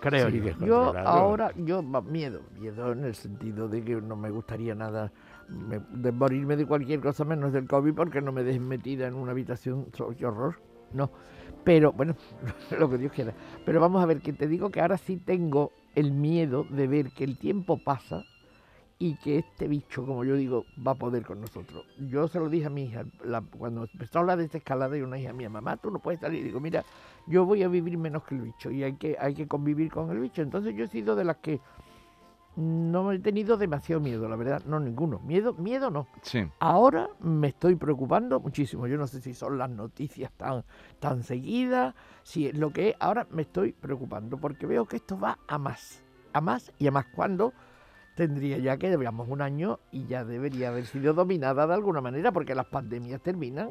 creo 0.00 0.30
Sí, 0.30 0.38
yo. 0.38 0.44
descontrolado. 0.44 0.82
Yo 0.82 0.92
Controlado. 0.92 1.18
ahora, 1.18 1.52
yo 1.56 1.82
miedo, 1.82 2.40
miedo 2.58 2.92
en 2.92 3.04
el 3.04 3.14
sentido 3.14 3.68
de 3.68 3.82
que 3.84 4.00
no 4.00 4.16
me 4.16 4.30
gustaría 4.30 4.74
nada 4.74 5.12
me- 5.48 5.80
de 5.90 6.10
morirme 6.12 6.56
de 6.56 6.66
cualquier 6.66 7.00
cosa 7.00 7.24
menos 7.24 7.52
del 7.52 7.66
COVID 7.68 7.94
porque 7.94 8.20
no 8.22 8.32
me 8.32 8.42
dejen 8.44 8.66
metida 8.66 9.06
en 9.06 9.14
una 9.14 9.32
habitación, 9.32 9.86
qué 10.16 10.24
horror, 10.26 10.56
no. 10.92 11.10
Pero 11.64 11.92
bueno, 11.92 12.14
lo 12.78 12.88
que 12.88 12.98
Dios 12.98 13.12
quiera. 13.12 13.32
Pero 13.66 13.80
vamos 13.80 14.02
a 14.02 14.06
ver, 14.06 14.20
que 14.20 14.32
te 14.32 14.46
digo 14.46 14.70
que 14.70 14.80
ahora 14.80 14.96
sí 14.98 15.16
tengo 15.18 15.70
el 15.94 16.12
miedo 16.12 16.64
de 16.70 16.86
ver 16.86 17.10
que 17.10 17.24
el 17.24 17.36
tiempo 17.36 17.78
pasa 17.78 18.24
y 18.98 19.16
que 19.16 19.38
este 19.38 19.66
bicho, 19.68 20.06
como 20.06 20.24
yo 20.24 20.36
digo, 20.36 20.64
va 20.86 20.92
a 20.92 20.94
poder 20.94 21.24
con 21.24 21.40
nosotros. 21.40 21.84
Yo 22.08 22.28
se 22.28 22.38
lo 22.38 22.48
dije 22.48 22.66
a 22.66 22.70
mi 22.70 22.84
hija, 22.84 23.04
la- 23.24 23.42
cuando 23.42 23.82
empezó 23.92 24.18
a 24.18 24.20
hablar 24.22 24.38
de 24.38 24.44
esta 24.44 24.58
escalada, 24.58 24.96
y 24.96 25.02
una 25.02 25.18
hija 25.18 25.32
mía, 25.32 25.50
mamá, 25.50 25.76
tú 25.76 25.90
no 25.90 25.98
puedes 25.98 26.20
salir. 26.20 26.40
Y 26.40 26.44
digo, 26.44 26.60
mira, 26.60 26.84
yo 27.26 27.44
voy 27.44 27.62
a 27.64 27.68
vivir 27.68 27.98
menos 27.98 28.22
que 28.24 28.36
el 28.36 28.42
bicho 28.42 28.70
y 28.70 28.82
hay 28.84 28.94
que, 28.94 29.16
hay 29.18 29.34
que 29.34 29.48
convivir 29.48 29.90
con 29.90 30.10
el 30.10 30.20
bicho. 30.20 30.42
Entonces 30.42 30.74
yo 30.76 30.84
he 30.84 30.88
sido 30.88 31.16
de 31.16 31.24
las 31.24 31.38
que 31.38 31.60
no 32.56 33.10
he 33.12 33.18
tenido 33.18 33.56
demasiado 33.56 34.00
miedo, 34.00 34.28
la 34.28 34.36
verdad, 34.36 34.62
no 34.66 34.78
ninguno. 34.80 35.18
Miedo, 35.20 35.54
miedo 35.54 35.90
no. 35.90 36.06
Sí. 36.22 36.46
Ahora 36.60 37.10
me 37.20 37.48
estoy 37.48 37.74
preocupando 37.74 38.38
muchísimo. 38.40 38.86
Yo 38.86 38.96
no 38.96 39.06
sé 39.06 39.20
si 39.20 39.34
son 39.34 39.58
las 39.58 39.70
noticias 39.70 40.30
tan, 40.36 40.64
tan 41.00 41.22
seguidas, 41.22 41.94
si 42.22 42.46
es 42.48 42.56
lo 42.56 42.70
que 42.72 42.90
es. 42.90 42.96
Ahora 43.00 43.26
me 43.30 43.42
estoy 43.42 43.72
preocupando 43.72 44.38
porque 44.38 44.66
veo 44.66 44.84
que 44.86 44.96
esto 44.96 45.18
va 45.18 45.38
a 45.48 45.58
más, 45.58 46.02
a 46.32 46.40
más 46.40 46.72
y 46.78 46.86
a 46.86 46.90
más. 46.92 47.06
Cuando 47.14 47.52
tendría 48.14 48.58
ya 48.58 48.76
que 48.76 48.88
llevamos 48.88 49.28
un 49.28 49.42
año 49.42 49.80
y 49.90 50.06
ya 50.06 50.24
debería 50.24 50.68
haber 50.68 50.86
sido 50.86 51.14
dominada 51.14 51.66
de 51.66 51.74
alguna 51.74 52.00
manera 52.00 52.30
porque 52.30 52.54
las 52.54 52.66
pandemias 52.66 53.20
terminan 53.20 53.70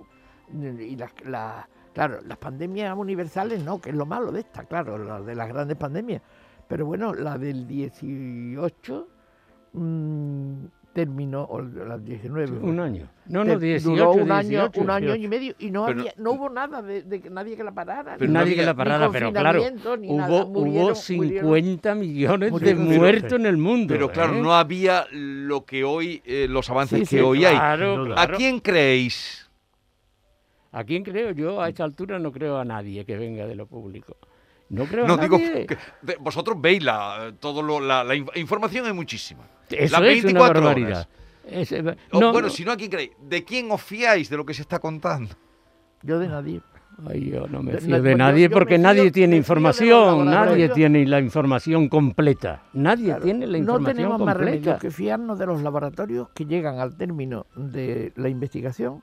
y 0.52 0.98
las, 0.98 1.12
las- 1.26 1.66
claro, 1.94 2.20
las 2.26 2.38
pandemias 2.38 2.94
universales 2.98 3.64
no, 3.64 3.80
que 3.80 3.92
es 3.92 3.96
lo 3.96 4.06
malo 4.06 4.32
de 4.32 4.42
esta, 4.42 4.66
claro, 4.66 4.98
la 4.98 5.22
de 5.22 5.36
las 5.36 5.48
grandes 5.48 5.78
pandemias. 5.78 6.22
Pero 6.68 6.86
bueno, 6.86 7.14
la 7.14 7.38
del 7.38 7.68
18 7.68 9.08
mm, 9.74 10.54
terminó, 10.94 11.44
o 11.44 11.62
la 11.62 11.98
19. 11.98 12.58
Un 12.60 12.80
año. 12.80 13.10
No, 13.26 13.44
no, 13.44 13.58
18, 13.58 13.90
duró 13.90 14.12
un 14.24 14.32
año, 14.32 14.50
18. 14.70 14.82
un 14.82 14.90
año 14.92 15.16
y 15.16 15.28
medio 15.28 15.56
y 15.60 15.72
no 15.72 15.86
Pero- 15.88 16.00
había, 16.02 16.14
no 16.18 16.32
hubo 16.34 16.50
nada 16.50 16.82
de, 16.82 17.02
de 17.04 17.22
que 17.22 17.30
nadie 17.30 17.56
que 17.58 17.64
la 17.64 17.72
parara. 17.74 18.16
Pero 18.18 18.32
Nadie 18.32 18.56
que 18.56 18.64
la 18.64 18.74
parara, 18.76 19.10
pero 19.12 19.32
claro, 19.32 19.62
hubo, 19.62 20.18
nada. 20.18 20.46
hubo 20.46 20.66
Murieron- 20.66 20.96
50 20.96 21.96
millones 21.96 22.52
de 22.52 22.58
murieron- 22.60 22.88
Pero- 22.88 23.00
muertos 23.00 23.34
en 23.34 23.46
el 23.46 23.58
mundo. 23.58 23.94
Pero 23.94 24.12
claro, 24.12 24.36
¿eh? 24.36 24.42
no 24.42 24.54
había 24.54 25.06
lo 25.12 25.66
que 25.66 25.84
hoy, 25.84 26.22
eh, 26.26 26.48
los 26.50 26.70
avances 26.70 27.00
Sí, 27.00 27.06
que 27.06 27.10
sí, 27.18 27.20
hoy 27.20 27.46
hay. 27.46 27.56
Claro, 27.56 27.96
Sin 27.96 28.04
duda. 28.06 28.14
¿A 28.14 28.26
claro. 28.26 28.38
quién 28.38 28.60
creéis? 28.60 29.50
¿A 30.72 30.84
quién 30.84 31.04
creo 31.04 31.32
yo? 31.32 31.62
A 31.62 31.70
esta 31.70 31.84
altura 31.84 32.18
no 32.20 32.32
creo 32.32 32.58
a 32.58 32.66
nadie 32.66 33.06
que 33.06 33.16
venga 33.18 33.46
de 33.48 33.56
lo 33.56 33.68
público. 33.68 34.16
No 34.70 34.86
creo 34.86 35.06
No 35.08 35.14
a 35.16 35.18
digo 35.18 35.38
que 35.38 35.78
de- 36.02 36.16
vosotros 36.20 36.60
veis 36.60 36.84
la, 36.84 37.34
todo 37.40 37.62
lo- 37.62 37.80
la, 37.80 38.04
la 38.04 38.16
inf- 38.16 38.36
información 38.38 38.86
hay 38.86 38.94
muchísima. 38.94 39.44
Eso 39.70 39.78
las 39.80 39.86
es 39.88 39.92
una 39.94 40.00
24 40.40 40.62
barbaridad. 40.62 40.90
horas. 40.90 41.08
Es- 41.48 41.72
eh, 41.72 41.84
O, 42.12 42.20
no, 42.20 42.32
bueno, 42.32 42.48
no. 42.48 42.54
si 42.54 42.64
no, 42.66 42.72
¿a 42.72 42.78
quién 42.78 42.90
creéis? 42.90 43.12
¿De 43.22 43.44
quién 43.44 43.70
os 43.72 43.82
fiáis 43.82 44.30
de 44.30 44.38
lo 44.38 44.46
que 44.46 44.54
se 44.54 44.62
está 44.62 44.80
contando? 44.80 45.36
Yo 46.02 46.18
de 46.20 46.28
nadie. 46.28 46.62
Ay, 47.08 47.32
yo 47.32 47.48
no 47.48 47.64
me 47.64 47.72
De- 47.74 47.80
fío 47.82 47.98
no, 47.98 48.04
de 48.04 48.12
yo- 48.12 48.18
nadie 48.18 48.50
yo 48.50 48.54
porque 48.54 48.78
nadie 48.78 49.10
tiene 49.12 49.32
de 49.32 49.38
información, 49.38 50.26
nadie 50.26 50.70
tiene 50.70 51.06
la 51.08 51.20
información 51.20 51.90
completa. 51.90 52.64
Nadie 52.74 53.06
Claro, 53.08 53.24
tiene 53.24 53.48
la 53.48 53.52
no 53.54 53.58
información 53.58 53.96
tenemos 53.98 54.20
más 54.22 54.38
remedio 54.38 54.56
completa. 54.58 54.80
que 54.80 54.92
fiarnos 54.92 55.40
de 55.40 55.46
los 55.48 55.62
laboratorios 55.64 56.30
que 56.36 56.46
llegan 56.46 56.80
al 56.80 56.96
término 56.96 57.48
de 57.56 58.14
la 58.16 58.30
investigación 58.30 59.02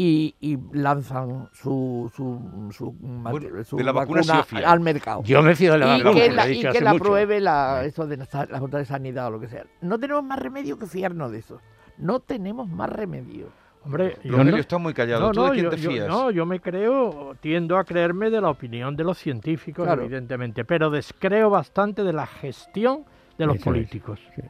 y, 0.00 0.36
y 0.40 0.56
lanzan 0.74 1.48
su, 1.52 2.08
su, 2.14 2.68
su, 2.72 2.92
mate- 3.02 3.32
Bueno, 3.50 3.64
su 3.64 3.76
de 3.76 3.82
la 3.82 3.90
vacuna 3.90 4.20
al 4.64 4.78
mercado. 4.80 5.24
Yo 5.24 5.42
me 5.42 5.56
fío 5.56 5.72
de 5.72 5.78
la 5.78 5.98
y 5.98 6.02
vacuna, 6.04 6.22
que 6.24 6.30
la, 6.30 6.48
y 6.48 6.60
que 6.60 6.80
la 6.80 6.92
mucho. 6.92 7.04
apruebe 7.04 7.40
la, 7.40 7.84
eso 7.84 8.06
de 8.06 8.16
la, 8.16 8.58
Junta 8.60 8.78
de 8.78 8.84
Sanidad 8.84 9.26
o 9.26 9.30
lo 9.32 9.40
que 9.40 9.48
sea. 9.48 9.64
No 9.80 9.98
tenemos 9.98 10.22
más 10.22 10.38
remedio 10.38 10.78
que 10.78 10.86
fiarnos 10.86 11.32
de 11.32 11.38
eso. 11.38 11.60
No 11.96 12.20
tenemos 12.20 12.68
más 12.68 12.88
remedio. 12.90 13.48
Hombre, 13.84 14.16
yo 14.22 14.44
no- 14.44 14.56
está 14.56 14.78
muy 14.78 14.94
callado. 14.94 15.20
No, 15.26 15.32
¿Tú 15.32 15.40
no, 15.40 15.46
de 15.46 15.52
quién 15.52 15.64
yo, 15.64 15.70
te 15.70 15.76
yo- 15.78 15.90
fías? 15.90 16.06
no, 16.08 16.30
yo 16.30 16.46
me 16.46 16.60
creo, 16.60 17.34
tiendo 17.40 17.76
a 17.76 17.82
creerme 17.84 18.30
de 18.30 18.40
la 18.40 18.50
opinión 18.50 18.94
de 18.94 19.02
los 19.02 19.18
científicos, 19.18 19.84
Claro. 19.84 20.02
evidentemente, 20.02 20.64
pero 20.64 20.90
descreo 20.90 21.50
bastante 21.50 22.04
de 22.04 22.12
la 22.12 22.26
gestión 22.28 23.04
de 23.36 23.46
los 23.46 23.56
Eso 23.56 23.62
es, 23.62 23.64
políticos. 23.64 24.20
sí. 24.36 24.42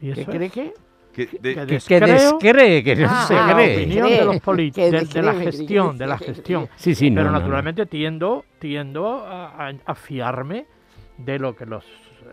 Y 0.00 0.12
¿Qué 0.12 0.20
eso 0.22 0.30
cree 0.30 0.46
es, 0.46 0.52
que? 0.52 0.74
Que 1.26 1.38
de- 1.38 1.54
que 1.54 1.66
Que, 1.66 2.00
descree, 2.00 2.82
que 2.84 2.96
no 2.96 3.06
Ah, 3.10 3.24
se 3.26 3.34
ah, 3.34 3.46
la 3.48 3.54
cree. 3.54 3.76
opinión 3.76 4.06
Cree, 4.06 4.18
de 4.20 4.24
los 4.24 4.40
políticos, 4.40 4.90
de, 4.90 5.04
de 5.04 5.22
la 5.22 5.34
gestión, 5.34 5.98
de 5.98 6.06
la 6.06 6.18
gestión. 6.18 6.68
Sí, 6.76 6.94
sí, 6.94 7.10
no, 7.10 7.16
pero 7.16 7.26
no, 7.26 7.32
no. 7.32 7.38
naturalmente 7.40 7.86
tiendo, 7.86 8.44
tiendo 8.58 9.24
a, 9.26 9.68
a- 9.68 9.72
a 9.84 9.94
fiarme 9.94 10.66
de 11.16 11.38
lo 11.38 11.56
que 11.56 11.66
los 11.66 11.84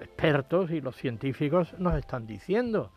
expertos 0.01 0.71
y 0.71 0.81
los 0.81 0.95
científicos 0.95 1.73
nos 1.79 1.95
están 1.95 2.27
diciendo. 2.27 2.91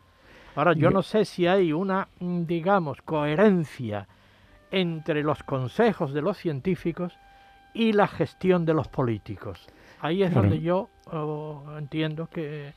Ahora, 0.57 0.73
yo 0.75 0.91
no 0.91 1.03
sé 1.03 1.25
si 1.25 1.47
hay 1.47 1.73
una, 1.73 2.09
mm, 2.21 2.45
digamos, 2.45 3.01
coherencia 3.03 4.09
entre 4.71 5.23
los 5.23 5.43
consejos 5.45 6.13
de 6.13 6.21
los 6.23 6.37
científicos 6.37 7.13
y 7.75 7.93
la 7.93 8.09
gestión 8.09 8.65
de 8.67 8.75
los 8.75 8.89
políticos. 8.89 9.67
Ahí 10.01 10.23
es 10.23 10.35
donde 10.35 10.61
yo 10.61 10.89
oh, 11.13 11.63
entiendo 11.79 12.29
que, 12.29 12.73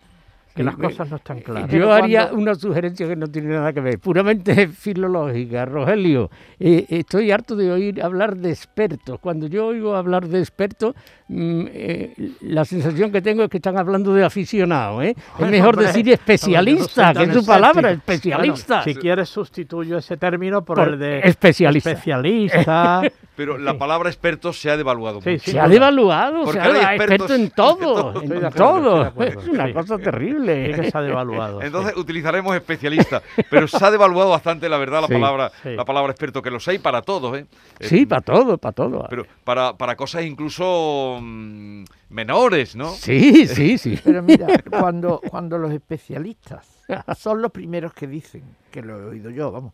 que 0.54 0.62
Sí, 0.62 0.66
las 0.66 0.76
cosas 0.76 1.10
no 1.10 1.16
están 1.16 1.40
claras. 1.40 1.64
Yo 1.70 1.78
Pero 1.80 1.94
haría 1.94 2.24
cuando- 2.30 2.42
una 2.42 2.56
sugerencia 2.56 3.08
que 3.08 3.16
no 3.16 3.28
tiene 3.28 3.50
nada 3.50 3.72
que 3.74 3.80
ver, 3.82 4.00
puramente 4.00 4.68
filológica. 4.68 5.66
Rogelio, 5.66 6.30
eh, 6.60 6.86
estoy 6.90 7.32
harto 7.32 7.56
de 7.56 7.72
oír 7.72 8.02
hablar 8.04 8.36
de 8.38 8.50
expertos. 8.52 9.20
Cuando 9.20 9.48
yo 9.48 9.68
oigo 9.68 9.96
hablar 9.96 10.28
de 10.28 10.40
expertos, 10.40 10.96
mm, 11.32 11.66
eh, 11.74 12.14
la 12.42 12.66
sensación 12.66 13.12
que 13.12 13.22
tengo 13.22 13.44
es 13.44 13.50
que 13.50 13.58
están 13.58 13.78
hablando 13.78 14.14
de 14.14 14.24
aficionados. 14.24 15.04
¿eh? 15.04 15.16
es 15.40 15.48
mejor 15.50 15.70
hombre, 15.76 15.88
decir 15.88 16.10
especialista, 16.10 17.14
que 17.14 17.24
es 17.24 17.34
su 17.34 17.46
palabra, 17.46 17.92
escéptico. 17.92 18.12
especialista. 18.14 18.76
Bueno, 18.84 18.94
si 18.94 18.96
quieres 18.96 19.30
sustituyo 19.30 19.98
ese 19.98 20.18
término 20.18 20.64
por, 20.64 20.78
Por 20.78 20.90
el 20.90 21.00
de 21.00 21.20
especialista. 21.20 21.92
especialista. 21.92 23.02
Pero 23.36 23.58
la 23.58 23.76
palabra 23.78 24.10
experto 24.10 24.54
se 24.54 24.70
ha 24.70 24.78
devaluado 24.78 25.20
Sí, 25.22 25.30
mucho. 25.32 25.44
sí. 25.46 25.52
Se 25.52 25.60
ha 25.60 25.68
devaluado, 25.68 26.44
Porque 26.44 26.60
se 26.62 26.68
ha 26.68 26.96
expertos 26.96 27.32
en 27.32 27.50
todo, 27.52 28.22
en 28.22 28.46
acuerdo, 28.46 29.12
todo. 29.12 29.24
Es 29.24 29.36
una 29.48 29.68
sí. 29.68 29.74
cosa 29.74 29.98
Sí 29.98 30.04
terrible. 30.04 30.74
que 30.76 30.92
se 30.92 30.98
ha 30.98 31.02
devaluado. 31.02 31.60
sí. 31.62 31.66
Entonces 31.68 31.96
utilizaremos 31.98 32.54
especialista, 32.56 33.22
pero 33.50 33.68
se 33.68 33.84
ha 33.84 33.90
devaluado 33.90 34.30
bastante 34.30 34.68
la 34.70 34.78
verdad 34.78 35.02
la 35.02 35.08
Sí. 35.08 35.14
palabra 35.14 35.52
Sí. 35.64 35.70
la 35.70 35.86
palabra 35.86 36.12
experto 36.12 36.42
que 36.42 36.52
los 36.52 36.68
hay 36.68 36.78
para 36.80 37.02
todos, 37.02 37.38
¿eh? 37.38 37.46
Eh, 37.80 37.88
Sí, 37.88 38.06
para 38.06 38.22
todo, 38.22 38.58
para 38.58 38.74
todo. 38.74 39.08
pero 39.10 39.26
para, 39.44 39.74
para 39.76 39.96
cosas 39.96 40.24
incluso 40.24 41.20
menores, 41.22 42.76
¿no? 42.76 42.90
Sí, 42.90 43.48
sí, 43.48 43.78
sí. 43.78 44.00
Pero 44.04 44.22
mira, 44.24 44.48
cuando, 44.70 45.22
cuando 45.30 45.58
los 45.58 45.72
especialistas 45.72 46.84
son 47.18 47.42
los 47.42 47.52
primeros 47.52 47.94
que 47.94 48.08
dicen, 48.08 48.44
que 48.70 48.82
lo 48.82 49.00
he 49.00 49.06
oído 49.06 49.30
yo, 49.30 49.52
vamos, 49.52 49.74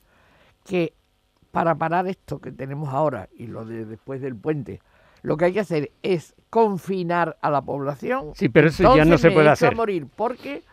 que 0.66 0.94
para 1.52 1.76
parar 1.76 2.08
esto 2.08 2.40
que 2.40 2.52
tenemos 2.52 2.94
ahora 2.94 3.30
y 3.36 3.48
lo 3.48 3.66
de 3.66 3.86
después 3.86 4.22
del 4.22 4.36
puente, 4.36 4.82
lo 5.24 5.38
que 5.38 5.46
hay 5.46 5.54
que 5.54 5.62
hacer 5.62 5.92
es 6.04 6.36
confinar 6.50 7.38
a 7.42 7.50
la 7.50 7.62
población. 7.62 8.32
Sí, 8.36 8.50
pero 8.50 8.68
eso 8.68 8.96
ya 8.96 9.06
no 9.06 9.18
se 9.18 9.30
me 9.30 9.36
puede 9.36 9.50
hacer. 9.50 9.74
a 9.74 9.76
morir 9.76 10.08
porque, 10.16 10.64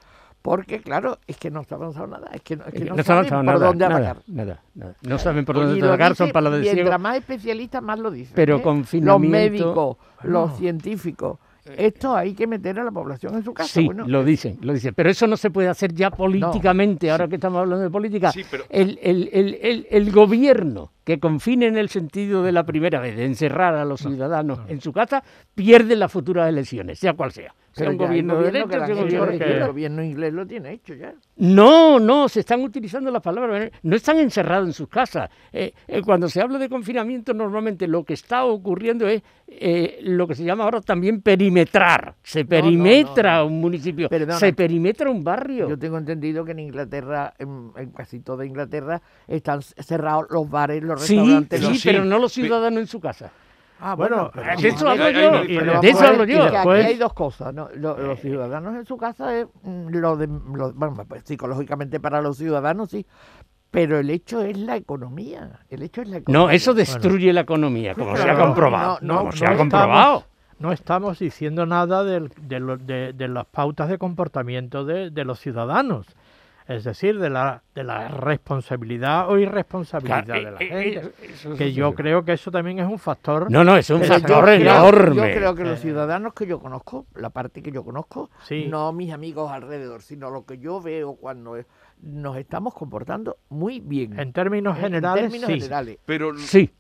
porque 0.45 0.81
claro, 0.83 1.17
es 1.27 1.39
que 1.39 1.51
no 1.51 1.65
se 1.65 1.73
ha 1.73 1.79
avanzado 1.79 2.07
nada, 2.07 2.29
es 2.35 2.43
que 2.43 2.55
no, 2.55 2.67
es 2.67 2.75
que 2.75 2.81
no, 2.81 2.91
no 2.91 2.95
se 2.97 3.01
ha 3.01 3.05
saben 3.05 3.31
por 3.31 3.45
nada, 3.45 3.67
dónde 3.67 3.89
nada, 3.89 3.97
atacar. 4.11 4.23
nada, 4.27 4.61
nada. 4.75 4.95
No 5.01 5.19
saben 5.19 5.43
por 5.47 5.57
Y 5.57 5.61
dónde 5.61 5.87
atacar, 5.87 6.15
son 6.15 6.31
palos 6.33 6.53
de 6.53 6.61
ciego. 6.65 6.75
Mientras 6.75 7.01
más 7.01 7.17
especialistas, 7.17 7.83
más 7.83 7.99
lo 7.99 8.11
dicen. 8.11 8.35
Pero 8.37 8.57
¿eh? 8.59 8.63
confinamiento- 8.63 9.07
Los 9.07 9.21
médicos, 9.31 9.97
los 10.25 10.57
científicos. 10.59 11.39
Esto 11.79 12.15
hay 12.15 12.35
que 12.35 12.47
meter 12.47 12.79
a 12.79 12.85
la 12.85 12.91
población 12.91 13.35
en 13.37 13.43
su 13.43 13.55
casa. 13.55 13.71
Sí, 13.81 13.87
bueno, 13.87 14.05
lo 14.07 14.23
dicen, 14.23 14.59
lo 14.61 14.75
dicen. 14.75 14.93
Pero 14.95 15.09
eso 15.09 15.27
no 15.27 15.39
se 15.39 15.51
puede 15.51 15.69
hacer 15.69 15.95
ya 15.95 16.11
políticamente, 16.11 17.11
ahora 17.11 17.27
que 17.27 17.37
estamos 17.37 17.61
hablando 17.61 17.83
de 17.83 17.89
política. 17.91 18.31
Sí, 18.31 18.45
pero- 18.51 18.65
el, 18.69 18.99
el- 19.03 19.31
el- 19.33 19.59
el- 19.63 19.87
el 19.91 20.13
gobierno 20.13 20.91
que 21.05 21.21
confine 21.21 21.67
en 21.67 21.77
el 21.77 21.89
sentido 21.89 22.43
de 22.43 22.53
la 22.53 22.65
primera 22.65 23.01
vez, 23.01 23.17
de 23.17 23.25
encerrar 23.25 23.75
a 23.75 23.85
los 23.85 24.01
ciudadanos 24.01 24.61
en 24.69 24.81
su 24.81 24.93
casa, 24.93 25.23
pierde 25.55 25.97
las 25.97 26.11
futuras 26.11 26.49
elecciones, 26.49 26.99
sea 26.99 27.13
cual 27.15 27.33
sea. 27.33 27.55
Sea 27.75 27.91
un 27.91 27.97
gobierno 27.97 28.41
de 28.41 28.53
la 28.53 28.69
sea 28.69 28.95
un 28.95 29.01
gobierno 29.03 29.27
de 29.27 29.37
el 29.37 29.67
gobierno 29.67 30.03
inglés 30.05 30.33
lo 30.33 30.47
tiene 30.47 30.73
hecho 30.73 30.95
ya. 30.95 31.13
No, 31.37 31.99
no, 31.99 32.29
se 32.29 32.41
están 32.41 32.63
utilizando 32.63 33.11
las 33.11 33.21
palabras. 33.21 33.73
No 33.83 33.97
están 33.97 34.19
encerrados 34.19 34.69
en 34.69 34.73
sus 34.73 34.89
casas. 34.89 35.29
Eh, 35.53 35.75
eh, 35.89 36.01
cuando 36.03 36.29
se 36.29 36.41
habla 36.41 36.59
de 36.59 36.69
confinamiento, 36.69 37.35
normalmente 37.35 37.89
lo 37.89 38.05
que 38.05 38.15
está 38.15 38.45
ocurriendo 38.45 39.09
es 39.09 39.23
eh, 39.49 39.99
lo 40.03 40.29
que 40.29 40.37
se 40.37 40.45
llama 40.45 40.63
ahora 40.63 40.81
también 40.83 41.21
perimetrar. 41.21 42.15
Se 42.23 42.45
perimetra 42.45 43.39
no. 43.39 43.47
un 43.47 43.61
municipio, 43.61 44.09
Perdona. 44.09 44.39
se 44.39 44.53
perimetra 44.53 45.11
un 45.11 45.25
barrio. 45.25 45.69
Yo 45.69 45.79
tengo 45.79 45.99
entendido 45.99 46.45
que 46.45 46.53
en 46.53 46.61
Inglaterra, 46.61 47.35
en, 47.39 47.73
en 47.77 47.91
casi 47.91 48.21
toda 48.21 48.47
Inglaterra, 48.47 49.03
están 49.27 49.63
cerrados 49.63 50.27
los 50.31 50.49
bares, 50.49 50.81
los 50.81 50.94
Sí, 50.99 51.17
restaurantes. 51.17 51.61
sí, 51.61 51.67
los- 51.69 51.81
sí. 51.81 51.89
pero 51.89 52.05
no 52.05 52.19
los 52.19 52.33
ciudadanos 52.33 52.81
en 52.81 52.87
su 52.87 53.01
casa. 53.01 53.31
Ah, 53.81 53.95
Bueno, 53.97 54.31
de 54.57 54.69
eso 54.69 54.89
hablo 54.89 55.11
yo, 55.11 55.43
de 55.81 55.89
eso 55.91 56.07
hablo 56.07 56.25
yo. 56.25 56.45
Aquí 56.45 56.69
hay 56.71 56.97
dos 56.97 57.13
cosas. 57.13 57.53
¿no? 57.53 57.69
Lo- 57.75 57.99
Los, 57.99 58.21
ciudadanos 58.21 58.75
en 58.77 58.87
su 58.87 58.97
casa 58.97 59.37
es 59.39 59.47
mm, 59.63 59.89
lo 59.89 60.17
de. 60.17 60.27
lo- 60.27 60.73
bueno, 60.73 61.05
pues, 61.07 61.23
psicológicamente 61.25 62.01
para 62.01 62.23
los 62.23 62.39
ciudadanos 62.39 62.91
sí. 62.91 63.05
Pero 63.71 63.99
el 63.99 64.09
hecho 64.09 64.41
es 64.41 64.57
la 64.57 64.77
economía. 64.77 65.59
El 65.69 65.83
hecho 65.83 66.01
es 66.03 66.09
la 66.09 66.19
economía. 66.19 66.47
No, 66.47 66.51
eso 66.53 66.73
destruye 66.75 67.33
la 67.33 67.41
economía, 67.41 67.95
como 67.95 68.17
se 68.17 68.31
ha 68.31 68.37
comprobado. 68.39 68.99
no, 69.03 69.15
no, 69.15 69.19
como 69.19 69.33
se 69.33 69.45
no 69.45 69.51
ha 69.51 69.57
comprobado. 69.57 70.17
estamos- 70.19 70.25
no 70.61 70.73
estamos 70.73 71.19
diciendo 71.19 71.67
nada 71.67 72.05
del- 72.05 72.31
de, 72.41 72.61
lo- 72.61 72.77
de- 72.79 73.13
de 73.13 73.29
las 73.29 73.45
pautas 73.47 73.89
de 73.89 73.99
comportamiento 73.99 74.85
de, 74.85 75.11
de 75.11 75.25
los 75.25 75.41
ciudadanos. 75.41 76.07
Es 76.67 76.85
decir, 76.85 77.19
de 77.19 77.29
la, 77.29 77.63
de 77.75 77.85
la 77.85 78.09
responsabilidad 78.09 79.29
o 79.29 79.39
irresponsabilidad 79.39 80.25
Claro, 80.25 80.45
de 80.45 80.51
la 80.53 80.59
eh, 80.59 80.69
eh, 80.71 80.83
gente. 80.93 80.99
eso- 81.27 81.49
eso 81.51 81.57
que 81.57 81.73
yo 81.73 81.91
sí. 81.91 81.97
creo 81.97 82.25
que 82.25 82.33
eso 82.33 82.51
también 82.51 82.79
es 82.79 82.87
un 82.87 82.99
factor. 82.99 83.51
No, 83.51 83.65
no, 83.65 83.77
es 83.77 83.91
un 83.91 84.03
factor 84.03 84.45
creo- 84.45 84.55
enorme. 84.61 85.17
Yo 85.17 85.23
creo 85.23 85.55
que 85.55 85.65
los 85.65 85.79
Eh. 85.79 85.83
ciudadanos 85.83 86.33
que 86.33 86.47
yo 86.47 86.61
conozco, 86.61 87.07
la 87.15 87.31
parte 87.31 87.63
que 87.63 87.71
yo 87.71 87.85
conozco, 87.85 88.31
Sí. 88.45 88.67
no 88.71 88.93
mis 88.93 89.13
amigos 89.13 89.51
alrededor, 89.53 90.01
sino 90.03 90.31
lo 90.31 90.47
que 90.47 90.59
yo 90.59 90.81
veo 90.81 91.17
cuando 91.17 91.57
nos 92.01 92.37
estamos 92.39 92.73
comportando 92.75 93.37
muy 93.51 93.81
bien. 93.81 94.19
En 94.19 94.33
términos 94.33 94.77
En 94.77 94.83
generales, 94.85 95.23
términos 95.25 95.47
sí. 95.49 95.55
generales. 95.61 95.99
Pero, 96.07 96.35
Sí. 96.39 96.71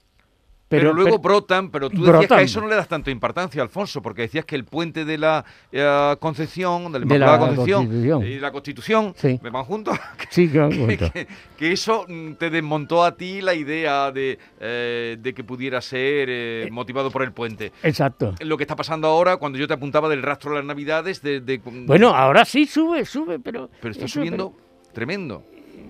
Pero, 0.79 0.93
luego 0.93 1.11
pero- 1.11 1.35
brotan, 1.37 1.71
pero 1.71 1.91
tú 1.91 2.05
decías 2.05 2.27
que 2.27 2.35
a 2.35 2.41
eso 2.43 2.61
no 2.61 2.69
le 2.69 2.77
das 2.77 2.89
tanto 2.89 3.11
importancia, 3.11 3.63
Alfonso, 3.63 4.03
porque 4.03 4.23
decías 4.23 4.45
que 4.45 4.55
el 4.57 4.65
puente 4.65 5.05
de 5.05 5.19
la 5.19 5.45
eh, 5.73 6.17
Concepción, 6.21 6.93
de 6.93 7.01
la 7.01 7.07
De 7.07 7.19
la 7.19 7.39
Concepción 7.39 7.87
Constitución. 7.87 8.27
y 8.27 8.39
la 8.39 8.51
Constitución, 8.53 9.15
Sí. 9.17 9.39
¿me 9.43 9.51
van 9.51 9.65
juntos? 9.65 9.99
Sí, 10.31 10.49
que 10.49 10.69
que, 10.97 11.11
que- 11.11 11.27
que 11.57 11.73
eso 11.73 12.05
mm, 12.09 12.33
te 12.35 12.51
desmontó 12.51 13.05
a 13.05 13.17
ti 13.17 13.41
la 13.41 13.55
idea 13.55 14.11
de, 14.11 14.39
eh, 14.61 15.17
de 15.21 15.35
que 15.35 15.45
pudiera 15.45 15.81
ser 15.81 16.29
eh, 16.31 16.69
motivado 16.73 17.11
por 17.11 17.23
el 17.23 17.33
puente. 17.33 17.73
Exacto. 17.83 18.35
Lo 18.41 18.57
que 18.57 18.65
está 18.65 18.75
pasando 18.77 19.07
ahora, 19.09 19.37
cuando 19.37 19.59
yo 19.59 19.67
te 19.69 19.75
apuntaba 19.75 20.09
del 20.09 20.23
rastro 20.23 20.51
de 20.51 20.57
las 20.59 20.65
Navidades, 20.67 21.23
de, 21.23 21.41
de- 21.41 21.59
Bueno, 21.87 22.15
ahora 22.15 22.45
sí 22.45 22.67
sube, 22.67 23.05
sube, 23.05 23.39
pero... 23.39 23.71
pero 23.81 23.93
está 23.93 24.07
eso, 24.07 24.15
subiendo 24.15 24.55
tremendo. 24.93 25.45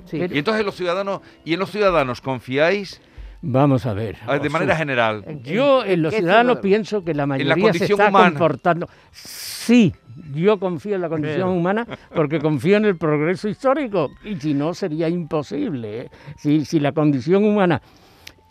Sí. 0.06 0.18
Y 0.18 0.38
entonces 0.38 0.64
los 0.64 0.74
ciudadanos, 0.76 1.20
y 1.44 1.54
en 1.54 1.60
los 1.60 1.70
ciudadanos 1.70 2.20
confiáis 2.20 3.00
Vamos 3.46 3.84
a 3.84 3.92
ver. 3.92 4.16
a 4.26 4.32
ver, 4.32 4.40
de 4.42 4.48
manera 4.48 4.74
general. 4.74 5.22
En- 5.26 5.42
Yo 5.42 5.84
en- 5.84 6.02
los 6.02 6.14
ciudadanos 6.14 6.42
ciudadano? 6.54 6.60
pienso 6.62 7.04
que 7.04 7.12
la 7.14 7.26
mayoría 7.26 7.72
se 7.74 7.84
está 7.84 8.08
humana. 8.08 8.30
comportando. 8.30 8.88
Sí, 9.12 9.92
yo 10.34 10.58
confío 10.58 10.94
en 10.94 11.02
la 11.02 11.08
condición 11.10 11.40
Pero- 11.48 11.52
humana 11.52 11.86
porque 12.14 12.38
confío 12.38 12.76
en 12.78 12.86
el 12.86 12.96
progreso 12.96 13.48
histórico 13.48 14.10
y 14.24 14.36
si 14.36 14.54
no 14.54 14.72
sería 14.72 15.08
imposible. 15.08 16.00
¿eh? 16.02 16.10
Si, 16.38 16.64
si 16.64 16.80
la 16.80 16.92
condición 16.92 17.44
humana 17.44 17.82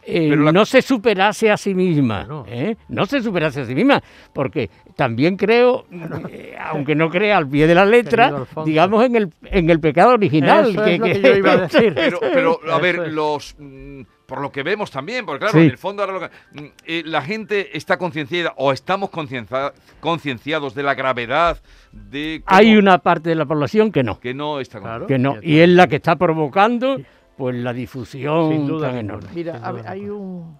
eh, 0.06 0.36
la- 0.36 0.52
no 0.52 0.66
se 0.66 0.82
superase 0.82 1.50
a 1.50 1.56
sí 1.58 1.74
misma. 1.74 2.28
¿eh? 2.48 2.76
no 2.90 3.06
se 3.06 3.22
superase 3.22 3.62
a 3.62 3.66
sí 3.66 3.74
misma, 3.74 4.02
porque 4.34 4.70
también 4.96 5.38
creo, 5.38 5.86
eh, 6.30 6.56
aunque 6.60 6.96
no 6.96 7.10
crea 7.10 7.38
al 7.38 7.48
pie 7.48 7.68
de 7.68 7.76
la 7.76 7.86
letra, 7.86 8.46
digamos 8.66 9.04
en 9.06 9.16
el, 9.16 9.30
en 9.44 9.70
el 9.70 9.80
pecado 9.80 10.14
original. 10.14 10.70
Eso 10.70 10.86
es 10.86 11.00
lo 11.00 11.06
que 11.06 11.22
yo 11.22 11.36
iba 11.36 11.52
a 11.54 11.58
decir. 11.68 11.94
Pero, 11.96 12.20
pero 12.20 12.60
a 12.64 12.68
Eso 12.74 12.80
ver, 12.82 12.96
es. 13.08 13.14
los 13.14 13.56
mm, 13.60 14.02
por 14.26 14.42
lo 14.42 14.52
que 14.52 14.64
vemos 14.64 14.90
también, 14.90 15.26
porque 15.26 15.40
claro, 15.40 15.54
Sí. 15.54 15.66
en 15.66 15.72
el 15.72 15.78
fondo 15.78 16.02
ahora 16.04 16.14
lo 16.14 16.20
que- 16.22 16.62
mm, 16.62 16.66
eh, 16.86 17.04
la 17.06 17.22
gente 17.22 17.78
está 17.78 17.98
concienciada 17.98 18.54
o 18.58 18.72
estamos 18.72 19.10
conciencia- 19.10 19.74
concienciados 20.00 20.74
de 20.76 20.84
la 20.84 20.96
gravedad 20.96 21.58
de 21.92 22.42
cómo- 22.46 22.58
Hay 22.58 22.76
una 22.78 22.98
parte 23.00 23.30
de 23.30 23.36
la 23.36 23.46
población 23.46 23.92
que 23.92 24.04
no. 24.04 24.20
que 24.20 24.34
no 24.34 24.60
está 24.60 24.80
Claro. 24.80 25.08
que 25.08 25.18
no, 25.20 25.36
Y 25.42 25.60
es 25.60 25.70
la 25.70 25.88
que 25.88 25.98
está 25.98 26.16
provocando 26.16 27.00
pues 27.38 27.56
la 27.56 27.72
Sin 27.72 27.80
difusión 27.82 28.68
duda 28.68 28.90
tan 28.90 28.98
enorme. 29.00 29.28
Mira, 29.34 29.54
Sin 29.56 29.64
a 29.66 29.70
duda 29.72 29.82
ver, 29.82 29.92
hay 29.92 30.10
un, 30.10 30.58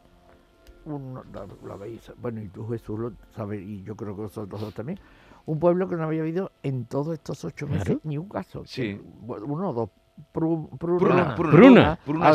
un- 0.86 1.14
lo, 1.16 1.48
lo 1.66 1.74
habéis- 1.74 2.12
bueno, 2.18 2.42
y 2.42 2.50
tú 2.50 2.68
Jesús 2.68 3.00
lo 3.00 3.14
sabes, 3.36 3.62
y 3.62 3.84
yo 3.84 3.96
creo 3.96 4.16
que 4.16 4.22
vosotros 4.24 4.60
dos 4.62 4.74
también, 4.74 5.00
un 5.46 5.60
pueblo 5.60 5.88
que 5.90 5.96
no 5.96 6.04
había 6.04 6.22
habido 6.22 6.52
en 6.64 6.86
todos 6.86 7.14
estos 7.14 7.44
ocho 7.46 7.68
meses 7.68 7.84
Claro. 7.86 8.02
ni 8.04 8.18
un 8.18 8.30
caso. 8.30 8.64
Sí. 8.66 9.00
uno 9.28 9.70
o 9.70 9.74
dos. 9.74 9.90
Pru- 10.32 10.70
Pruna, 10.78 10.98
Pruna, 11.00 11.36
Pruna. 11.36 12.00
Pruna. 12.06 12.26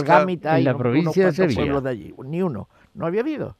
En 0.56 0.60
y 0.60 0.64
la 0.64 0.70
unos- 0.72 0.80
provincia 0.82 1.22
unos 1.26 1.36
de 1.36 1.42
Sevilla. 1.44 1.60
pueblos 1.60 1.82
de 1.84 1.90
allí. 1.90 2.14
Ni 2.24 2.42
uno. 2.42 2.68
No 2.94 3.06
había 3.06 3.20
habido 3.20 3.56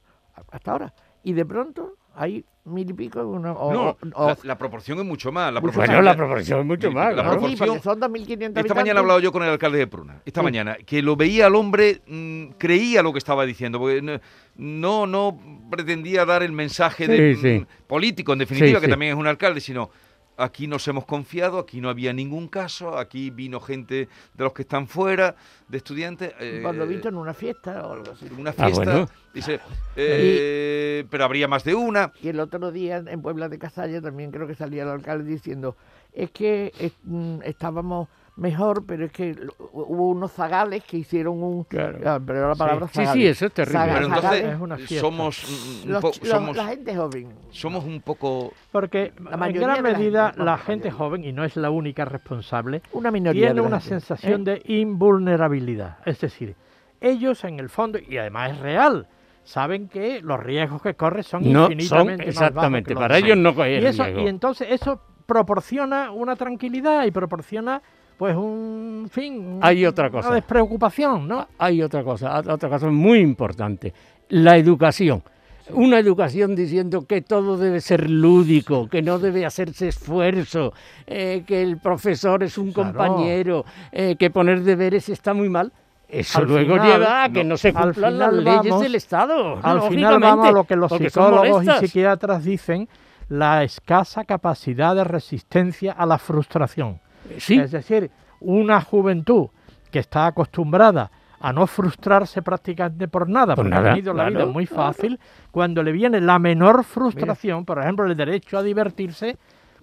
hasta 0.51 0.72
ahora. 0.72 0.94
Y 1.22 1.33
de 1.35 1.46
pronto 1.46 1.94
hay 2.18 2.44
mil 2.64 2.90
y 2.90 2.92
pico. 2.92 3.26
Uno, 3.26 3.52
o, 3.52 3.72
No, 3.72 3.83
o- 3.90 3.96
o- 4.14 4.28
la, 4.28 4.38
la 4.42 4.59
proporción 4.59 4.98
es 4.98 5.04
mucho 5.04 5.33
más. 5.33 5.52
La 5.52 5.61
proporción, 5.61 5.87
Bueno, 5.87 6.02
la 6.02 6.16
proporción 6.16 6.61
es 6.61 6.66
mucho 6.66 6.90
más. 6.90 7.14
La 7.14 7.22
claro. 7.22 7.31
sí, 7.33 7.38
proporción- 7.57 7.68
porque 7.68 7.83
son 7.83 8.00
2.500 8.00 8.61
Esta 8.61 8.74
mañana 8.74 8.98
he 8.98 9.02
hablado 9.02 9.20
yo 9.20 9.33
con 9.33 9.42
el 9.42 9.48
alcalde 9.50 9.78
de 9.78 9.87
Pruna, 9.87 10.20
esta 10.26 10.40
Sí. 10.40 10.44
mañana, 10.44 10.76
que 10.85 11.00
lo 11.00 11.16
veía 11.16 11.46
al 11.46 11.54
hombre, 11.54 12.02
mm, 12.07 12.48
creía 12.59 13.02
lo 13.02 13.12
que 13.12 13.18
estaba 13.18 13.46
diciendo, 13.46 13.78
porque 13.78 14.02
no, 14.02 14.20
no, 14.57 15.07
no 15.07 15.40
pretendía 15.70 16.24
dar 16.26 16.42
el 16.42 16.52
mensaje 16.52 17.07
de, 17.07 17.35
Sí, 17.37 17.40
sí. 17.40 17.61
mm, 17.61 17.87
político, 17.87 18.33
en 18.35 18.40
definitiva, 18.40 18.78
Sí, 18.78 18.83
que 18.83 18.87
sí. 18.87 18.90
también 18.90 19.12
es 19.12 19.18
un 19.18 19.26
alcalde, 19.26 19.61
sino 19.61 19.90
aquí 20.38 20.66
nos 20.66 20.87
hemos 20.88 21.05
confiado, 21.05 21.59
aquí 21.59 21.81
no 21.81 21.90
había 21.90 22.12
ningún 22.12 22.48
caso, 22.48 22.96
aquí 22.96 23.31
vino 23.31 23.61
gente 23.61 24.09
de 24.35 24.44
los 24.44 24.53
que 24.53 24.62
están 24.62 24.87
fuera, 24.87 25.35
de 25.68 25.77
estudiantes. 25.79 26.33
eh, 26.40 26.62
lo 26.74 26.87
visto 26.87 27.09
en 27.09 27.16
una 27.16 27.35
fiesta 27.35 27.87
o 27.87 27.92
algo 27.92 28.12
así. 28.12 28.27
una 28.38 28.51
Ah, 28.51 28.53
fiesta, 28.55 28.85
bueno. 28.85 29.09
dice, 29.35 29.61
eh, 29.96 31.05
pero 31.11 31.24
habría 31.24 31.48
más 31.48 31.64
de 31.64 31.74
una. 31.74 32.12
Y 32.22 32.29
el 32.29 32.40
otro 32.40 32.70
día 32.72 33.03
en 33.07 33.20
Puebla 33.20 33.48
de 33.48 33.59
Casalla 33.59 34.01
también 34.01 34.31
creo 34.31 34.46
que 34.46 34.55
salía 34.55 34.85
el 34.85 34.88
alcalde 34.88 35.31
diciendo, 35.31 35.77
es 36.12 36.31
que 36.31 36.72
eh, 36.79 36.92
mm, 37.05 37.40
estábamos 37.44 38.09
mejor, 38.38 38.85
pero 38.87 39.05
es 39.07 39.12
que 39.12 39.37
hubo 39.72 40.09
unos 40.11 40.33
zagales 40.33 40.85
que 40.85 40.96
hicieron 40.98 41.42
un... 41.42 41.64
Claro. 41.64 41.98
Ah, 42.07 42.20
pero 42.24 42.48
la 42.48 42.55
palabra 42.55 42.87
Sí, 42.87 42.92
sí, 43.01 43.05
zagales. 43.05 43.24
eso 43.31 43.46
es 43.46 43.53
terrible. 43.53 43.79
Zaga- 43.81 43.92
Pero 43.94 44.07
entonces 44.07 44.31
zagales, 44.31 44.55
es 44.55 44.61
una 44.61 44.77
fiesta. 44.77 45.01
somos, 45.01 45.83
un 45.85 45.92
los 45.92 46.01
po- 46.03 46.11
ch- 46.12 46.20
los- 46.20 46.29
somos, 46.31 46.57
la 46.57 46.64
gente 46.66 46.96
joven. 46.96 47.29
somos 47.51 47.85
un 47.85 48.01
poco... 48.01 48.53
Porque 48.72 49.12
La 49.31 49.46
en 49.48 49.53
gran 49.55 49.83
la 49.83 49.92
medida 49.92 50.27
gente, 50.29 50.44
la 50.44 50.59
gente 50.59 50.90
joven, 50.90 51.24
y 51.24 51.33
no 51.33 51.44
es 51.44 51.57
la 51.57 51.70
única 51.70 52.05
responsable, 52.05 52.83
Una 52.92 53.11
minoría 53.11 53.46
tiene 53.46 53.61
una 53.61 53.81
gente, 53.81 54.01
sensación 54.01 54.42
¿eh? 54.42 54.44
de 54.62 54.62
invulnerabilidad. 54.74 55.98
Es 56.07 56.20
decir, 56.20 56.55
ellos 57.01 57.44
en 57.44 57.59
el 57.61 57.68
fondo, 57.68 57.98
y 57.98 58.16
además 58.18 58.53
es 58.53 58.59
real, 58.61 59.07
saben 59.44 59.88
que 59.88 60.20
los 60.22 60.38
riesgos 60.40 60.83
que 60.83 60.94
corren 60.94 61.22
son 61.24 61.51
No, 61.53 61.64
son 61.64 61.72
infinitamente 61.72 62.27
más 62.27 62.35
bajos 62.35 62.42
exactamente. 62.48 62.88
que 62.88 62.94
los 62.94 63.01
Para 63.03 63.14
demás. 63.16 63.31
ellos 63.31 63.38
no 63.57 63.66
y 63.66 63.74
eso 63.85 64.05
riesgo. 64.05 64.20
y 64.22 64.29
entonces 64.29 64.68
eso 64.70 65.01
proporciona 65.27 66.11
una 66.11 66.37
tranquilidad 66.37 67.05
y 67.05 67.11
proporciona 67.11 67.83
pues 68.18 68.37
un 68.37 69.09
fin 69.11 69.59
Hay 69.62 69.87
otra 69.87 70.11
cosa. 70.11 70.28
una 70.28 70.37
despreocupación 70.37 71.26
no 71.28 71.46
Hay 71.59 71.83
otra 71.83 72.02
cosa, 72.04 72.38
otra 72.46 72.68
cosa 72.68 72.88
muy 72.90 73.20
importante, 73.20 73.94
la 74.28 74.57
educación. 74.57 75.22
Una 75.70 75.98
educación 75.98 76.57
diciendo 76.57 77.07
que 77.07 77.20
todo 77.20 77.59
debe 77.59 77.81
ser 77.83 78.09
lúdico, 78.09 78.88
que 78.88 79.02
no 79.02 79.18
debe 79.18 79.44
hacerse 79.44 79.88
esfuerzo, 79.88 80.72
eh, 81.07 81.44
que 81.46 81.62
el 81.62 81.76
profesor 81.78 82.42
es 82.42 82.57
un 82.57 82.72
Claro. 82.72 82.94
compañero, 82.94 83.64
eh, 83.92 84.16
que 84.18 84.31
poner 84.31 84.62
deberes 84.62 85.11
está 85.11 85.35
muy 85.35 85.50
mal. 85.50 85.70
Eso 86.09 86.38
Al 86.38 86.46
luego 86.46 86.72
final, 86.76 86.90
lleva 87.00 87.24
a 87.24 87.28
que 87.31 87.44
no, 87.44 87.59
se 87.59 87.74
cumplan 87.74 88.18
las 88.18 88.33
leyes 88.33 88.62
vamos- 88.64 88.81
del 88.83 88.94
Estado. 88.94 89.59
al 89.62 89.83
final 89.83 90.18
vamos 90.18 90.48
a 90.48 90.52
lo 90.52 90.64
que 90.64 90.74
los 90.74 90.90
psicólogos 90.90 91.62
y 91.64 91.70
psiquiatras 91.87 92.42
dicen 92.44 92.88
la 93.28 93.62
escasa 93.62 94.24
capacidad 94.24 94.96
de 94.96 95.04
resistencia 95.04 95.92
a 95.92 96.07
la 96.07 96.16
frustración 96.16 96.98
Sí, 97.38 97.59
Es 97.59 97.71
decir, 97.71 98.11
una 98.41 98.81
juventud 98.81 99.49
que 99.91 99.99
está 99.99 100.27
acostumbrada 100.27 101.11
a 101.41 101.53
no 101.53 101.67
frustrarse 101.67 102.43
prácticamente 102.43 103.07
por 103.09 103.29
nada, 103.29 103.55
Por 103.55 103.64
porque 103.64 103.71
nada, 103.71 103.91
ha 103.91 103.95
tenido 103.95 104.12
la 104.12 104.29
vida 104.29 104.47
muy 104.47 104.67
fácil, 104.67 105.19
cuando 105.51 105.83
le 105.83 105.93
viene 105.93 106.21
la 106.21 106.38
menor 106.38 106.83
frustración, 106.85 107.64
por 107.64 107.79
ejemplo, 107.79 108.07
el 108.07 108.17
derecho 108.17 108.59
a 108.59 108.62
divertirse, 108.62 109.37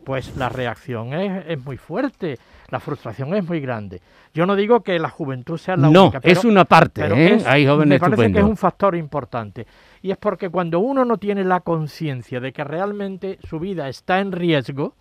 pues 0.04 0.36
la 0.38 0.50
reacción 0.50 1.14
es, 1.14 1.46
es 1.48 1.64
muy 1.64 1.78
fuerte, 1.78 2.38
la 2.70 2.80
frustración 2.80 3.34
es 3.36 3.48
muy 3.48 3.60
grande. 3.60 4.02
Yo 4.34 4.46
no 4.46 4.56
digo 4.56 4.82
que 4.84 5.00
la 5.00 5.10
juventud 5.10 5.58
sea 5.58 5.78
la 5.78 5.90
no, 5.90 6.04
única, 6.04 6.20
pero, 6.20 6.40
es 6.40 6.46
una 6.46 6.66
parte, 6.66 7.02
pero 7.02 7.16
¿eh? 7.16 7.36
es- 7.36 7.48
Hay 7.48 7.66
jóvenes 7.66 7.88
me 7.88 8.00
parece 8.00 8.32
que 8.32 8.40
es 8.40 8.46
un 8.46 8.58
factor 8.58 8.96
importante. 8.96 9.66
Y 10.02 10.12
es 10.12 10.18
porque 10.18 10.50
cuando 10.50 10.80
uno 10.80 11.06
no 11.06 11.18
tiene 11.18 11.44
la 11.44 11.62
conciencia 11.62 12.40
de 12.40 12.52
que 12.54 12.64
realmente 12.64 13.40
su 13.48 13.60
vida 13.60 13.88
está 13.88 14.20
en 14.20 14.32
riesgo, 14.32 14.94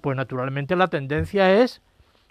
pues 0.00 0.16
naturalmente 0.16 0.76
la 0.76 0.88
tendencia 0.88 1.62
es 1.62 1.80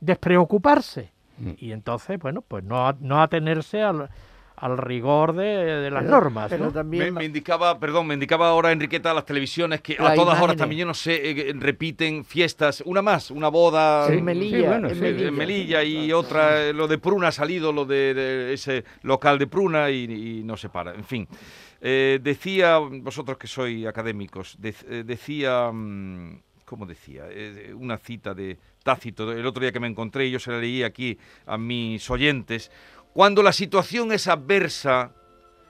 despreocuparse. 0.02 1.12
Mm. 1.38 1.52
Y 1.58 1.72
entonces, 1.72 2.20
bueno, 2.20 2.42
pues 2.48 2.64
no, 2.64 2.88
a- 2.88 2.96
no 3.00 3.22
atenerse 3.22 3.82
al, 3.82 4.10
al 4.58 4.78
rigor 4.78 5.34
de, 5.34 5.44
de 5.46 5.90
las 5.92 6.04
Pero- 6.04 6.12
normas. 6.16 6.50
pero 6.50 6.66
¿no? 6.66 6.72
también 6.72 7.14
Me, 7.14 7.24
indicaba, 7.24 7.80
perdón, 7.80 8.08
me 8.08 8.14
indicaba 8.16 8.50
ahora 8.50 8.72
Enriqueta 8.74 9.14
las 9.14 9.26
televisiones 9.26 9.80
que 9.82 9.96
a 9.98 10.14
todas 10.16 10.42
horas 10.42 10.58
también, 10.58 10.80
yo 10.82 10.86
no 10.86 10.94
sé, 10.94 11.32
eh, 11.50 11.54
repiten 11.58 12.26
fiestas, 12.26 12.84
una 12.86 13.02
más, 13.02 13.32
una 13.32 13.48
boda 13.48 14.08
Sí, 14.08 14.18
mm, 14.18 14.24
Melilla, 14.24 14.58
sí, 14.58 14.64
bueno, 14.68 14.90
en 14.90 14.96
sí, 14.96 15.02
Melilla. 15.02 15.28
en 15.30 15.36
Melilla 15.36 15.84
y 15.84 16.12
otra, 16.12 16.62
eh, 16.66 16.74
lo 16.74 16.88
de 16.90 16.98
Pruna 16.98 17.30
ha 17.30 17.32
salido, 17.32 17.72
lo 17.72 17.86
de, 17.86 18.14
de 18.14 18.54
ese 18.54 18.84
local 19.04 19.40
de 19.40 19.48
Pruna 19.48 19.90
y, 19.90 20.04
y 20.40 20.44
no 20.44 20.58
se 20.58 20.68
para, 20.68 20.94
en 20.94 21.06
fin. 21.06 21.26
Eh, 21.82 22.20
decía, 22.22 22.78
vosotros 22.80 23.38
que 23.38 23.48
sois 23.48 23.88
académicos, 23.88 24.58
eh, 24.62 25.04
decía, 25.06 25.72
mm, 25.72 26.42
¿cómo 26.66 26.86
decía? 26.86 27.24
Eh, 27.30 27.74
una 27.74 27.98
cita 27.98 28.34
de 28.34 28.58
Tácito, 28.90 29.32
el 29.32 29.46
otro 29.46 29.62
día 29.62 29.72
que 29.72 29.80
me 29.80 29.86
encontré 29.88 30.26
y 30.26 30.32
yo 30.32 30.40
se 30.40 30.50
la 30.52 30.58
leí 30.58 30.82
aquí 30.82 31.16
a 31.46 31.60
mis 31.60 32.10
oyentes, 32.10 32.72
cuando 33.14 33.44
la 33.44 33.52
situación 33.54 34.12
es 34.12 34.28
adversa 34.28 35.12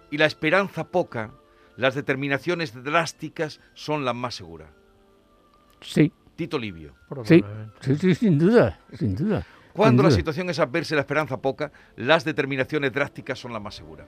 y 0.10 0.18
la 0.18 0.26
esperanza 0.26 0.86
poca, 0.86 1.32
las 1.76 1.96
determinaciones 1.96 2.74
drásticas 2.82 3.60
son 3.74 4.06
las 4.06 4.16
más 4.16 4.36
seguras. 4.36 4.70
Sí, 5.82 6.14
Tito 6.38 6.58
Livio. 6.58 6.92
sí, 6.92 7.42
Probablemente. 7.42 7.74
sí, 7.82 7.96
sí, 7.98 8.16
sin 8.16 8.40
duda, 8.40 8.80
sin 8.98 9.16
duda. 9.18 9.46
Cuando 9.74 10.02
sin 10.02 10.04
la 10.04 10.10
duda. 10.12 10.16
situación 10.18 10.50
es 10.50 10.60
adversa 10.60 10.94
y 10.94 10.96
la 10.96 11.02
esperanza 11.02 11.38
poca, 11.42 11.74
las 11.98 12.24
determinaciones 12.24 12.94
drásticas 12.94 13.38
son 13.38 13.52
las 13.52 13.62
más 13.62 13.76
seguras. 13.76 14.08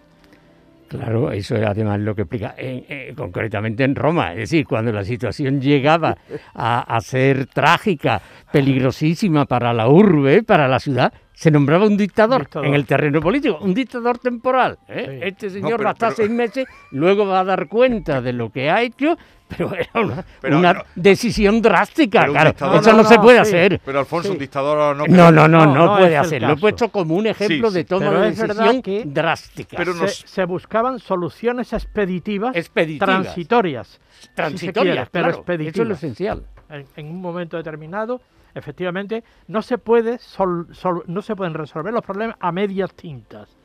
Claro, 0.91 1.32
eso 1.32 1.56
es 1.56 1.65
además 1.65 2.01
lo 2.01 2.13
que 2.13 2.23
explica 2.23 2.54
en- 2.58 2.84
eh, 2.89 3.13
concretamente 3.15 3.86
en 3.86 3.95
Roma. 3.95 4.32
Es 4.34 4.39
decir, 4.39 4.65
cuando 4.67 4.91
la 4.91 5.06
situación 5.06 5.62
llegaba 5.62 6.17
a, 6.54 6.82
a 6.82 6.99
ser 6.99 7.45
trágica, 7.45 8.21
peligrosísima 8.51 9.45
para 9.45 9.73
la 9.73 9.88
urbe, 9.88 10.43
para 10.43 10.67
la 10.67 10.80
ciudad, 10.82 11.13
se 11.33 11.49
nombraba 11.51 11.85
un 11.85 11.97
dictador, 11.97 12.41
Dictador. 12.41 12.67
en 12.67 12.73
el 12.75 12.85
terreno 12.85 13.19
político, 13.21 13.57
un 13.61 13.73
dictador 13.73 14.19
temporal. 14.19 14.77
¿eh? 14.87 15.05
Sí. 15.21 15.27
Este 15.27 15.49
señor 15.49 15.71
pero- 15.77 15.83
va 15.85 15.89
a 15.89 15.93
estar 15.93 16.09
pero- 16.09 16.27
seis 16.27 16.29
meses, 16.29 16.65
luego 16.91 17.25
va 17.25 17.39
a 17.39 17.43
dar 17.43 17.67
cuenta 17.67 18.21
de 18.21 18.33
lo 18.33 18.51
que 18.51 18.69
ha 18.69 18.81
hecho, 18.83 19.17
pero 19.47 19.73
era 19.73 19.89
una, 20.01 20.23
Pero 20.39 20.59
una 20.59 20.73
no- 20.73 20.83
decisión 20.95 21.61
drástica. 21.61 22.25
Claro, 22.25 22.51
dictador- 22.51 22.79
eso 22.81 22.93
No, 22.93 23.03
se 23.03 23.17
puede 23.19 23.37
sí. 23.37 23.41
hacer. 23.55 23.81
Pero 23.83 23.99
Alfonso, 23.99 24.27
Sí. 24.29 24.33
un 24.33 24.39
dictador 24.39 24.95
no... 24.95 25.05
No, 25.07 25.31
no, 25.31 25.47
no, 25.47 25.65
No, 25.65 25.97
puede 25.97 26.15
hacerlo. 26.17 26.49
Lo 26.49 26.53
he 26.53 26.57
puesto 26.57 26.89
como 26.89 27.15
un 27.15 27.27
ejemplo 27.27 27.69
Sí, 27.69 27.75
de 27.75 27.83
toma 27.85 28.11
de 28.11 28.31
decisión 28.31 28.81
que- 28.81 29.03
drástica. 29.05 29.77
Pero 29.77 29.93
se, 29.93 30.01
nos- 30.01 30.23
se 30.25 30.45
buscaban 30.45 30.99
soluciones 30.99 31.73
expeditivas, 31.73 32.55
Expeditivas. 32.55 33.07
transitorias, 33.23 33.99
si 34.19 34.27
transitorias, 34.35 35.09
pero 35.09 35.25
claro, 35.25 35.29
Eso 35.29 35.39
es 35.41 35.47
lo 35.47 35.53
expeditivas. 35.53 35.97
esencial. 35.97 36.43
en, 36.69 36.85
en 36.95 37.07
un 37.07 37.19
momento 37.21 37.57
determinado, 37.57 38.21
efectivamente, 38.53 39.23
no 39.47 39.61
se 39.61 39.77
puede 39.77 40.17
sol- 40.17 40.67
no 41.07 41.21
se 41.21 41.35
pueden 41.35 41.53
resolver 41.53 41.93
los 41.93 42.03
problemas 42.03 42.37
a 42.39 42.51
medias 42.51 42.93
tintas. 42.93 43.57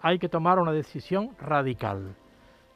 Hay 0.00 0.18
que 0.18 0.28
tomar 0.28 0.58
una 0.58 0.72
decisión 0.72 1.30
radical. 1.38 2.14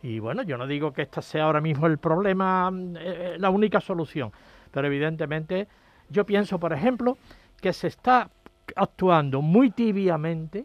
Y 0.02 0.18
bueno, 0.20 0.42
yo 0.42 0.57
no 0.57 0.66
digo 0.66 0.92
que 0.92 1.02
este 1.02 1.20
sea 1.22 1.44
ahora 1.44 1.61
mismo 1.61 1.87
el 1.87 1.98
problema, 1.98 2.70
mm, 2.70 2.96
eh, 2.96 3.00
eh, 3.00 3.37
la 3.38 3.50
única 3.50 3.81
solución, 3.81 4.31
pero 4.70 4.87
evidentemente 4.87 5.66
yo 6.09 6.24
pienso, 6.24 6.59
por 6.59 6.72
ejemplo, 6.72 7.18
que 7.61 7.72
se 7.72 7.88
está 7.88 8.31
actuando 8.76 9.42
muy 9.42 9.70
tibiamente 9.70 10.64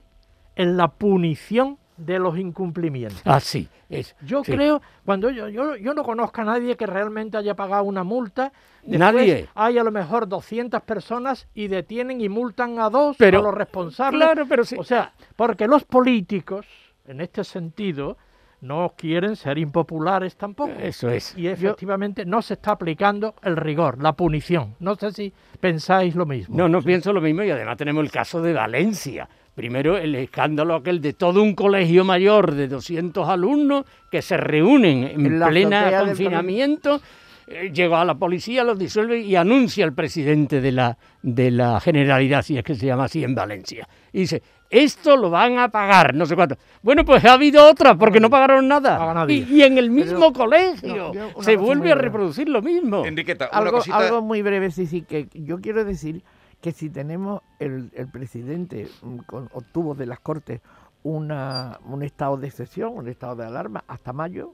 en 0.55 0.77
la 0.77 0.87
punición 0.89 1.77
de 1.97 2.19
los 2.19 2.37
incumplimientos. 2.37 3.21
Ah, 3.25 3.39
sí. 3.39 3.67
Es, 3.89 4.15
Yo 4.25 4.43
sí. 4.43 4.51
creo, 4.51 4.81
cuando 5.05 5.29
yo, 5.29 5.47
yo, 5.49 5.75
yo 5.75 5.93
no 5.93 6.03
conozco 6.03 6.41
a 6.41 6.43
nadie 6.45 6.75
que 6.75 6.87
realmente 6.87 7.37
haya 7.37 7.55
pagado 7.55 7.83
una 7.83 8.03
multa. 8.03 8.51
después 8.81 8.99
Nadie. 8.99 9.47
Hay 9.53 9.77
a 9.77 9.83
lo 9.83 9.91
mejor 9.91 10.27
200 10.27 10.81
personas 10.81 11.47
y 11.53 11.67
detienen 11.67 12.19
y 12.21 12.29
multan 12.29 12.79
a 12.79 12.89
dos, 12.89 13.15
Pero- 13.17 13.39
a 13.39 13.41
los 13.43 13.53
responsables. 13.53 14.19
Claro, 14.19 14.45
pero 14.49 14.65
sí. 14.65 14.75
O 14.79 14.83
sea, 14.83 15.13
porque 15.35 15.67
los 15.67 15.83
políticos, 15.83 16.65
en 17.07 17.21
este 17.21 17.43
sentido, 17.43 18.17
no 18.61 18.93
quieren 18.97 19.35
ser 19.35 19.57
impopulares 19.57 20.37
tampoco. 20.37 20.71
Eso 20.79 21.09
es. 21.09 21.37
Y 21.37 21.47
efectivamente 21.47 22.25
no 22.25 22.41
se 22.41 22.53
está 22.53 22.71
aplicando 22.71 23.35
el 23.43 23.57
rigor, 23.57 24.01
la 24.01 24.13
punición. 24.13 24.75
No 24.79 24.95
sé 24.95 25.11
si 25.11 25.33
pensáis 25.59 26.15
lo 26.15 26.25
mismo. 26.25 26.55
No, 26.57 26.69
no 26.69 26.81
pienso 26.81 27.11
lo 27.11 27.19
mismo 27.21 27.43
y 27.43 27.51
además 27.51 27.75
tenemos 27.77 28.03
el 28.03 28.09
caso 28.11 28.41
de 28.41 28.53
Valencia. 28.53 29.27
Primero, 29.55 29.97
el 29.97 30.15
escándalo 30.15 30.75
aquel 30.75 30.99
de 30.99 31.13
todo 31.13 31.43
un 31.43 31.53
colegio 31.53 32.03
mayor 32.03 32.55
de 32.55 32.67
200 32.67 33.29
alumnos 33.29 33.85
que 34.09 34.21
se 34.21 34.35
reúnen 34.37 35.03
en, 35.03 35.25
En 35.25 35.47
plena 35.47 35.99
confinamiento. 35.99 36.99
eh, 37.45 37.71
llegó 37.71 37.97
a 37.97 38.05
la 38.05 38.15
policía, 38.15 38.63
los 38.63 38.79
disuelve 38.79 39.19
y 39.19 39.35
anuncia 39.35 39.85
al 39.85 39.93
presidente 39.93 40.59
de 40.59 40.71
la, 40.71 40.97
de 41.21 41.51
la 41.51 41.79
Generalidad, 41.79 42.41
si 42.41 42.57
es 42.57 42.63
que 42.63 42.73
se 42.73 42.87
llama 42.87 43.03
así 43.05 43.23
en 43.23 43.35
Valencia. 43.35 43.87
Y 44.11 44.21
dice, 44.21 44.41
esto 44.71 45.15
lo 45.17 45.29
van 45.29 45.59
a 45.59 45.69
pagar, 45.69 46.15
no 46.15 46.25
sé 46.25 46.35
cuánto. 46.35 46.57
Bueno, 46.81 47.05
pues 47.05 47.23
ha 47.25 47.33
habido 47.33 47.69
otra, 47.69 47.95
porque 47.95 48.19
no 48.19 48.31
pagaron 48.31 48.67
nada. 48.67 49.23
Y, 49.27 49.43
y 49.43 49.61
en 49.61 49.77
el 49.77 49.91
mismo 49.91 50.33
colegio 50.33 51.13
no, 51.13 51.43
se 51.43 51.57
vuelve 51.57 51.91
a 51.91 51.95
reproducir 51.95 52.49
lo 52.49 52.63
mismo. 52.63 53.05
Enriqueta, 53.05 53.49
una 53.51 53.59
algo, 53.59 53.71
cosita... 53.77 53.97
algo 53.97 54.23
muy 54.23 54.41
breve, 54.41 54.71
sí, 54.71 54.87
sí, 54.87 55.03
que 55.03 55.27
yo 55.33 55.59
quiero 55.61 55.85
decir 55.85 56.23
que 56.63 56.71
si 56.71 56.89
tenemos 56.89 57.41
el, 57.59 57.91
el 57.93 58.07
presidente 58.07 58.87
mm, 59.01 59.17
con- 59.27 59.49
obtuvo 59.53 59.93
de 59.93 60.05
las 60.07 60.19
Cortes 60.21 60.61
una, 61.03 61.77
un 61.85 62.01
estado 62.03 62.37
de 62.37 62.47
excepción, 62.47 62.93
un 62.95 63.09
estado 63.09 63.35
de 63.35 63.45
alarma 63.45 63.83
hasta 63.87 64.13
mayo, 64.13 64.53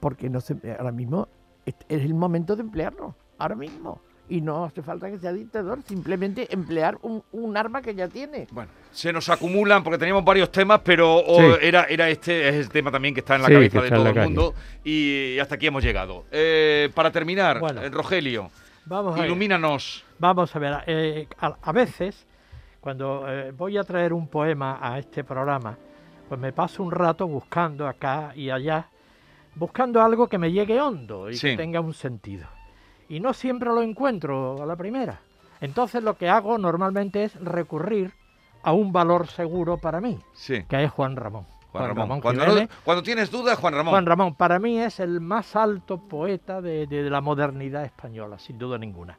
porque 0.00 0.30
no 0.30 0.40
se, 0.40 0.56
ahora 0.78 0.90
mismo 0.92 1.28
es, 1.66 1.74
es 1.88 2.02
el 2.02 2.14
momento 2.14 2.56
de 2.56 2.62
emplearlo, 2.62 3.14
ahora 3.38 3.54
mismo. 3.54 4.00
Y 4.30 4.40
no 4.40 4.64
hace 4.64 4.80
falta 4.80 5.10
que 5.10 5.18
sea 5.18 5.32
dictador, 5.32 5.82
simplemente 5.82 6.46
emplear 6.54 6.96
un, 7.02 7.22
un 7.32 7.56
arma 7.56 7.82
que 7.82 7.94
ya 7.96 8.06
tiene. 8.08 8.46
Bueno, 8.52 8.70
se 8.92 9.12
nos 9.12 9.28
acumulan 9.28 9.82
porque 9.82 9.98
teníamos 9.98 10.24
varios 10.24 10.50
temas, 10.52 10.80
pero 10.84 11.16
o 11.16 11.36
Sí. 11.40 11.58
era, 11.60 11.84
era 11.84 12.08
este 12.08 12.48
es 12.48 12.54
el 12.54 12.68
tema 12.70 12.90
también 12.92 13.12
que 13.12 13.20
está 13.20 13.34
en 13.34 13.42
la 13.42 13.48
Sí, 13.48 13.54
cabeza 13.54 13.82
de 13.82 13.90
todo 13.90 14.06
el 14.06 14.14
calle. 14.14 14.26
mundo 14.26 14.54
y 14.84 15.36
hasta 15.40 15.56
aquí 15.56 15.66
hemos 15.66 15.82
llegado. 15.82 16.24
Eh, 16.30 16.90
para 16.94 17.10
terminar, 17.10 17.58
Bueno. 17.60 17.82
eh, 17.82 17.90
Rogelio, 17.90 18.50
Vamos 18.90 19.14
a 19.14 19.18
ver. 19.20 19.26
Ilumínanos. 19.26 20.04
Vamos 20.18 20.54
a 20.54 20.58
ver, 20.58 20.82
eh, 20.88 21.28
a, 21.40 21.54
a 21.62 21.70
veces, 21.72 22.26
cuando 22.80 23.24
eh, 23.28 23.52
voy 23.52 23.78
a 23.78 23.84
traer 23.84 24.12
un 24.12 24.26
poema 24.26 24.78
a 24.82 24.98
este 24.98 25.22
programa, 25.22 25.78
pues 26.28 26.40
me 26.40 26.52
paso 26.52 26.82
un 26.82 26.90
rato 26.90 27.28
buscando 27.28 27.86
acá 27.86 28.32
y 28.34 28.50
allá, 28.50 28.88
buscando 29.54 30.02
algo 30.02 30.26
que 30.26 30.38
me 30.38 30.50
llegue 30.50 30.80
hondo 30.80 31.30
y 31.30 31.36
Sí. 31.36 31.50
que 31.50 31.56
tenga 31.56 31.80
un 31.80 31.94
sentido. 31.94 32.48
Y 33.08 33.20
no 33.20 33.32
siempre 33.32 33.68
lo 33.70 33.80
encuentro 33.80 34.60
a 34.60 34.66
la 34.66 34.74
primera. 34.74 35.20
Entonces 35.60 36.02
lo 36.02 36.16
que 36.16 36.28
hago 36.28 36.58
normalmente 36.58 37.22
es 37.22 37.34
recurrir 37.40 38.12
a 38.64 38.72
un 38.72 38.92
valor 38.92 39.28
seguro 39.28 39.78
para 39.78 40.00
mí, 40.00 40.18
Sí. 40.32 40.64
que 40.68 40.82
es 40.82 40.90
Juan 40.90 41.14
Ramón. 41.14 41.46
Juan 41.72 41.94
Ramón. 41.96 42.20
Cuando, 42.20 42.44
Jiménez. 42.44 42.68
no- 42.68 42.76
cuando 42.84 43.02
tienes 43.02 43.30
dudas, 43.30 43.58
Juan 43.58 43.74
Ramón. 43.74 43.92
Juan 43.92 44.06
Ramón, 44.06 44.34
para 44.34 44.58
mí 44.58 44.78
es 44.78 45.00
el 45.00 45.20
más 45.20 45.54
alto 45.56 45.98
poeta 45.98 46.60
de, 46.60 46.86
de 46.86 47.08
la 47.10 47.20
modernidad 47.20 47.84
española, 47.84 48.38
sin 48.38 48.58
duda 48.58 48.76
ninguna. 48.78 49.18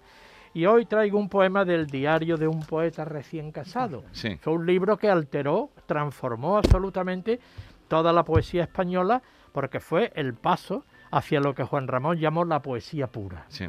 Y 0.54 0.66
hoy 0.66 0.86
traigo 0.86 1.18
un 1.18 1.30
poema 1.30 1.64
del 1.64 1.88
diario 1.88 2.36
de 2.36 2.48
un 2.48 2.60
poeta 2.62 3.06
recién 3.06 3.52
casado. 3.52 4.04
Sí. 4.12 4.36
Fue 4.42 4.54
un 4.54 4.66
libro 4.66 4.98
que 4.98 5.10
alteró, 5.10 5.70
transformó 5.86 6.58
absolutamente 6.58 7.40
toda 7.88 8.12
la 8.14 8.24
poesía 8.24 8.64
española, 8.64 9.22
porque 9.54 9.80
fue 9.80 10.12
el 10.16 10.34
paso 10.34 10.84
hacia 11.12 11.40
lo 11.40 11.54
que 11.56 11.64
Juan 11.64 11.88
Ramón 11.88 12.18
llamó 12.18 12.44
la 12.46 12.62
poesía 12.62 13.08
pura. 13.08 13.46
Sí. 13.50 13.68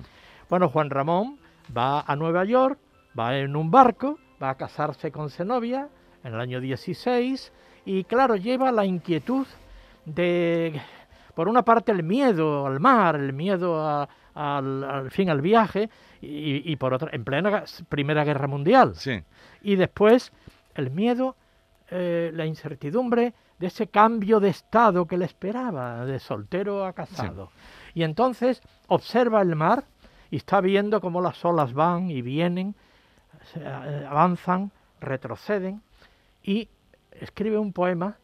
Bueno, 0.48 0.68
Juan 0.68 0.90
Ramón 0.90 1.38
va 1.76 2.00
a 2.00 2.14
Nueva 2.16 2.44
York, 2.44 2.78
va 3.18 3.36
en 3.38 3.56
un 3.56 3.70
barco, 3.70 4.18
va 4.42 4.50
a 4.50 4.56
casarse 4.56 5.10
con 5.12 5.30
Zenobia 5.30 5.88
en 6.24 6.34
el 6.34 6.40
año 6.40 6.60
16 6.60 7.52
y 7.84 8.04
claro, 8.04 8.36
lleva 8.36 8.70
la 8.72 8.84
inquietud 8.84 9.46
de, 10.04 10.80
por 11.34 11.48
una 11.48 11.64
parte, 11.64 11.92
el 11.92 12.02
miedo 12.02 12.66
al 12.66 12.80
mar, 12.80 13.16
el 13.16 13.32
miedo 13.32 13.80
a- 13.86 14.08
al, 14.34 14.82
al 14.84 15.10
fin 15.10 15.28
al 15.28 15.42
viaje 15.42 15.90
y, 16.22 16.70
y 16.72 16.76
por 16.76 16.94
otra, 16.94 17.10
en 17.12 17.22
plena 17.24 17.64
Primera 17.88 18.24
Guerra 18.24 18.46
Mundial. 18.46 18.94
Sí. 18.94 19.22
Y 19.62 19.76
después 19.76 20.32
el 20.74 20.90
miedo, 20.90 21.36
eh, 21.90 22.30
la 22.32 22.46
incertidumbre 22.46 23.34
de 23.58 23.66
ese 23.66 23.88
cambio 23.88 24.40
de 24.40 24.48
estado 24.48 25.06
que 25.06 25.18
le 25.18 25.26
esperaba, 25.26 26.06
de 26.06 26.18
soltero 26.18 26.86
a 26.86 26.94
casado. 26.94 27.50
Y 27.94 28.04
entonces 28.04 28.62
observa 28.88 29.42
el 29.42 29.54
mar 29.54 29.84
y 30.30 30.36
está 30.36 30.60
viendo 30.62 31.00
cómo 31.02 31.20
las 31.20 31.44
olas 31.44 31.74
van 31.74 32.10
y 32.10 32.22
vienen, 32.22 32.74
eh, 33.56 34.06
avanzan, 34.08 34.70
retroceden 34.98 35.82
y 36.42 36.68
escribe 37.20 37.58
un 37.58 37.72
poema 37.72 38.16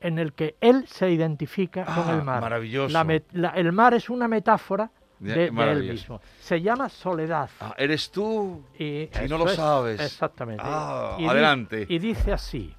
en 0.00 0.18
el 0.18 0.32
que 0.32 0.56
él 0.60 0.86
se 0.88 1.10
identifica 1.10 1.84
con 1.84 2.08
Ah, 2.08 2.12
el 2.12 2.22
mar. 2.24 2.40
maravilloso. 2.40 2.92
La 2.92 3.04
met- 3.04 3.24
la- 3.32 3.50
el 3.50 3.70
mar 3.72 3.94
es 3.94 4.10
una 4.10 4.26
metáfora 4.28 4.90
de, 5.20 5.50
de 5.50 5.70
él 5.70 5.84
mismo. 5.84 6.20
Se 6.40 6.60
llama 6.60 6.88
Soledad. 6.88 7.48
Ah, 7.60 7.74
eres 7.78 8.10
tú. 8.10 8.64
Y, 8.78 9.08
no 9.28 9.38
lo 9.38 9.46
es, 9.46 9.54
sabes. 9.54 10.00
Exactamente. 10.00 10.62
Ah, 10.66 11.14
Y 11.18 11.22
di- 11.22 11.28
adelante. 11.28 11.86
y 11.88 11.98
dice 12.00 12.32
así: 12.32 12.74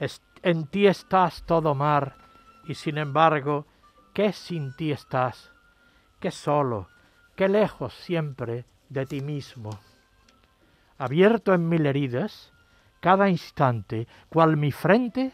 "Es- 0.00 0.20
En 0.42 0.66
ti 0.66 0.86
estás 0.86 1.44
todo 1.44 1.74
mar, 1.74 2.16
y 2.68 2.74
sin 2.74 2.98
embargo, 2.98 3.66
¿qué 4.12 4.32
sin 4.32 4.74
ti 4.76 4.90
estás? 4.92 5.52
Qué 6.20 6.30
solo, 6.30 6.88
qué 7.36 7.48
lejos 7.48 7.94
siempre 7.94 8.64
de 8.88 9.06
ti 9.06 9.20
mismo. 9.20 9.70
Abierto 10.98 11.52
en 11.54 11.68
mil 11.68 11.84
heridas, 11.86 12.52
cada 13.06 13.28
instante, 13.28 14.08
cual 14.28 14.56
mi 14.56 14.72
frente, 14.72 15.30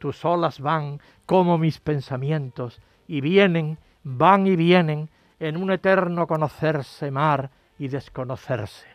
tus 0.00 0.24
olas 0.24 0.58
van 0.58 1.00
como 1.26 1.56
mis 1.56 1.78
pensamientos, 1.78 2.80
y 3.06 3.20
vienen, 3.20 3.78
van 4.02 4.48
y 4.48 4.56
vienen, 4.56 5.08
en 5.38 5.56
un 5.58 5.70
eterno 5.70 6.26
conocerse 6.26 7.12
mar 7.12 7.52
y 7.78 7.86
desconocerse. 7.86 8.88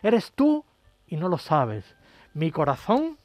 Eres 0.00 0.30
tú 0.30 0.64
y 1.08 1.16
no 1.16 1.28
lo 1.28 1.38
sabes. 1.38 1.96
Mi 2.34 2.52
corazón, 2.52 3.18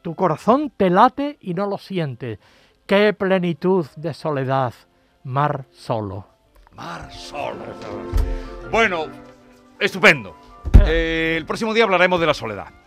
tu 0.00 0.14
corazón 0.14 0.72
te 0.74 0.88
late 0.88 1.36
y 1.42 1.52
no 1.52 1.66
lo 1.66 1.76
sientes. 1.76 2.38
Qué 2.86 3.12
plenitud 3.12 3.84
de 3.96 4.14
soledad, 4.14 4.72
mar 5.24 5.66
solo. 5.72 6.26
Mar 6.72 7.12
solo. 7.12 7.66
Bueno, 8.70 9.08
estupendo. 9.78 10.34
Eh, 10.84 11.36
el 11.36 11.46
próximo 11.46 11.72
día 11.74 11.84
hablaremos 11.84 12.18
de 12.18 12.26
la 12.26 12.34
soledad. 12.34 12.81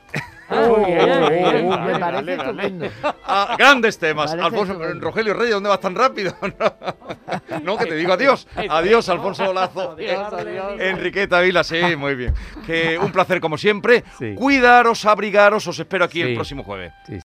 Me 0.49 1.99
parece 1.99 2.33
estupendo. 2.33 2.87
Ah, 3.23 3.55
grandes 3.57 3.97
temas. 3.97 4.31
Parece 4.31 4.45
Alfonso, 4.45 4.73
estupendo. 4.73 5.05
Rogelio 5.05 5.33
Reyes, 5.33 5.53
¿dónde 5.53 5.69
vas 5.69 5.79
tan 5.79 5.95
rápido? 5.95 6.35
no, 7.63 7.77
que 7.77 7.85
te 7.85 7.95
digo 7.95 8.13
adiós. 8.13 8.47
Adiós, 8.69 9.07
Alfonso 9.09 9.53
Lazo. 9.53 9.91
Adiós, 9.97 10.33
adiós. 10.33 10.79
Enriqueta 10.79 11.39
Vila, 11.41 11.63
sí, 11.63 11.95
muy 11.95 12.15
bien. 12.15 12.33
Que 12.65 12.97
un 12.97 13.11
placer 13.11 13.39
como 13.39 13.57
siempre. 13.57 14.03
Sí. 14.17 14.35
Cuidaros, 14.35 15.05
abrigaros, 15.05 15.67
os 15.67 15.79
espero 15.79 16.05
aquí 16.05 16.21
el 16.21 16.35
próximo 16.35 16.63
jueves. 16.63 16.93
Sí, 17.05 17.15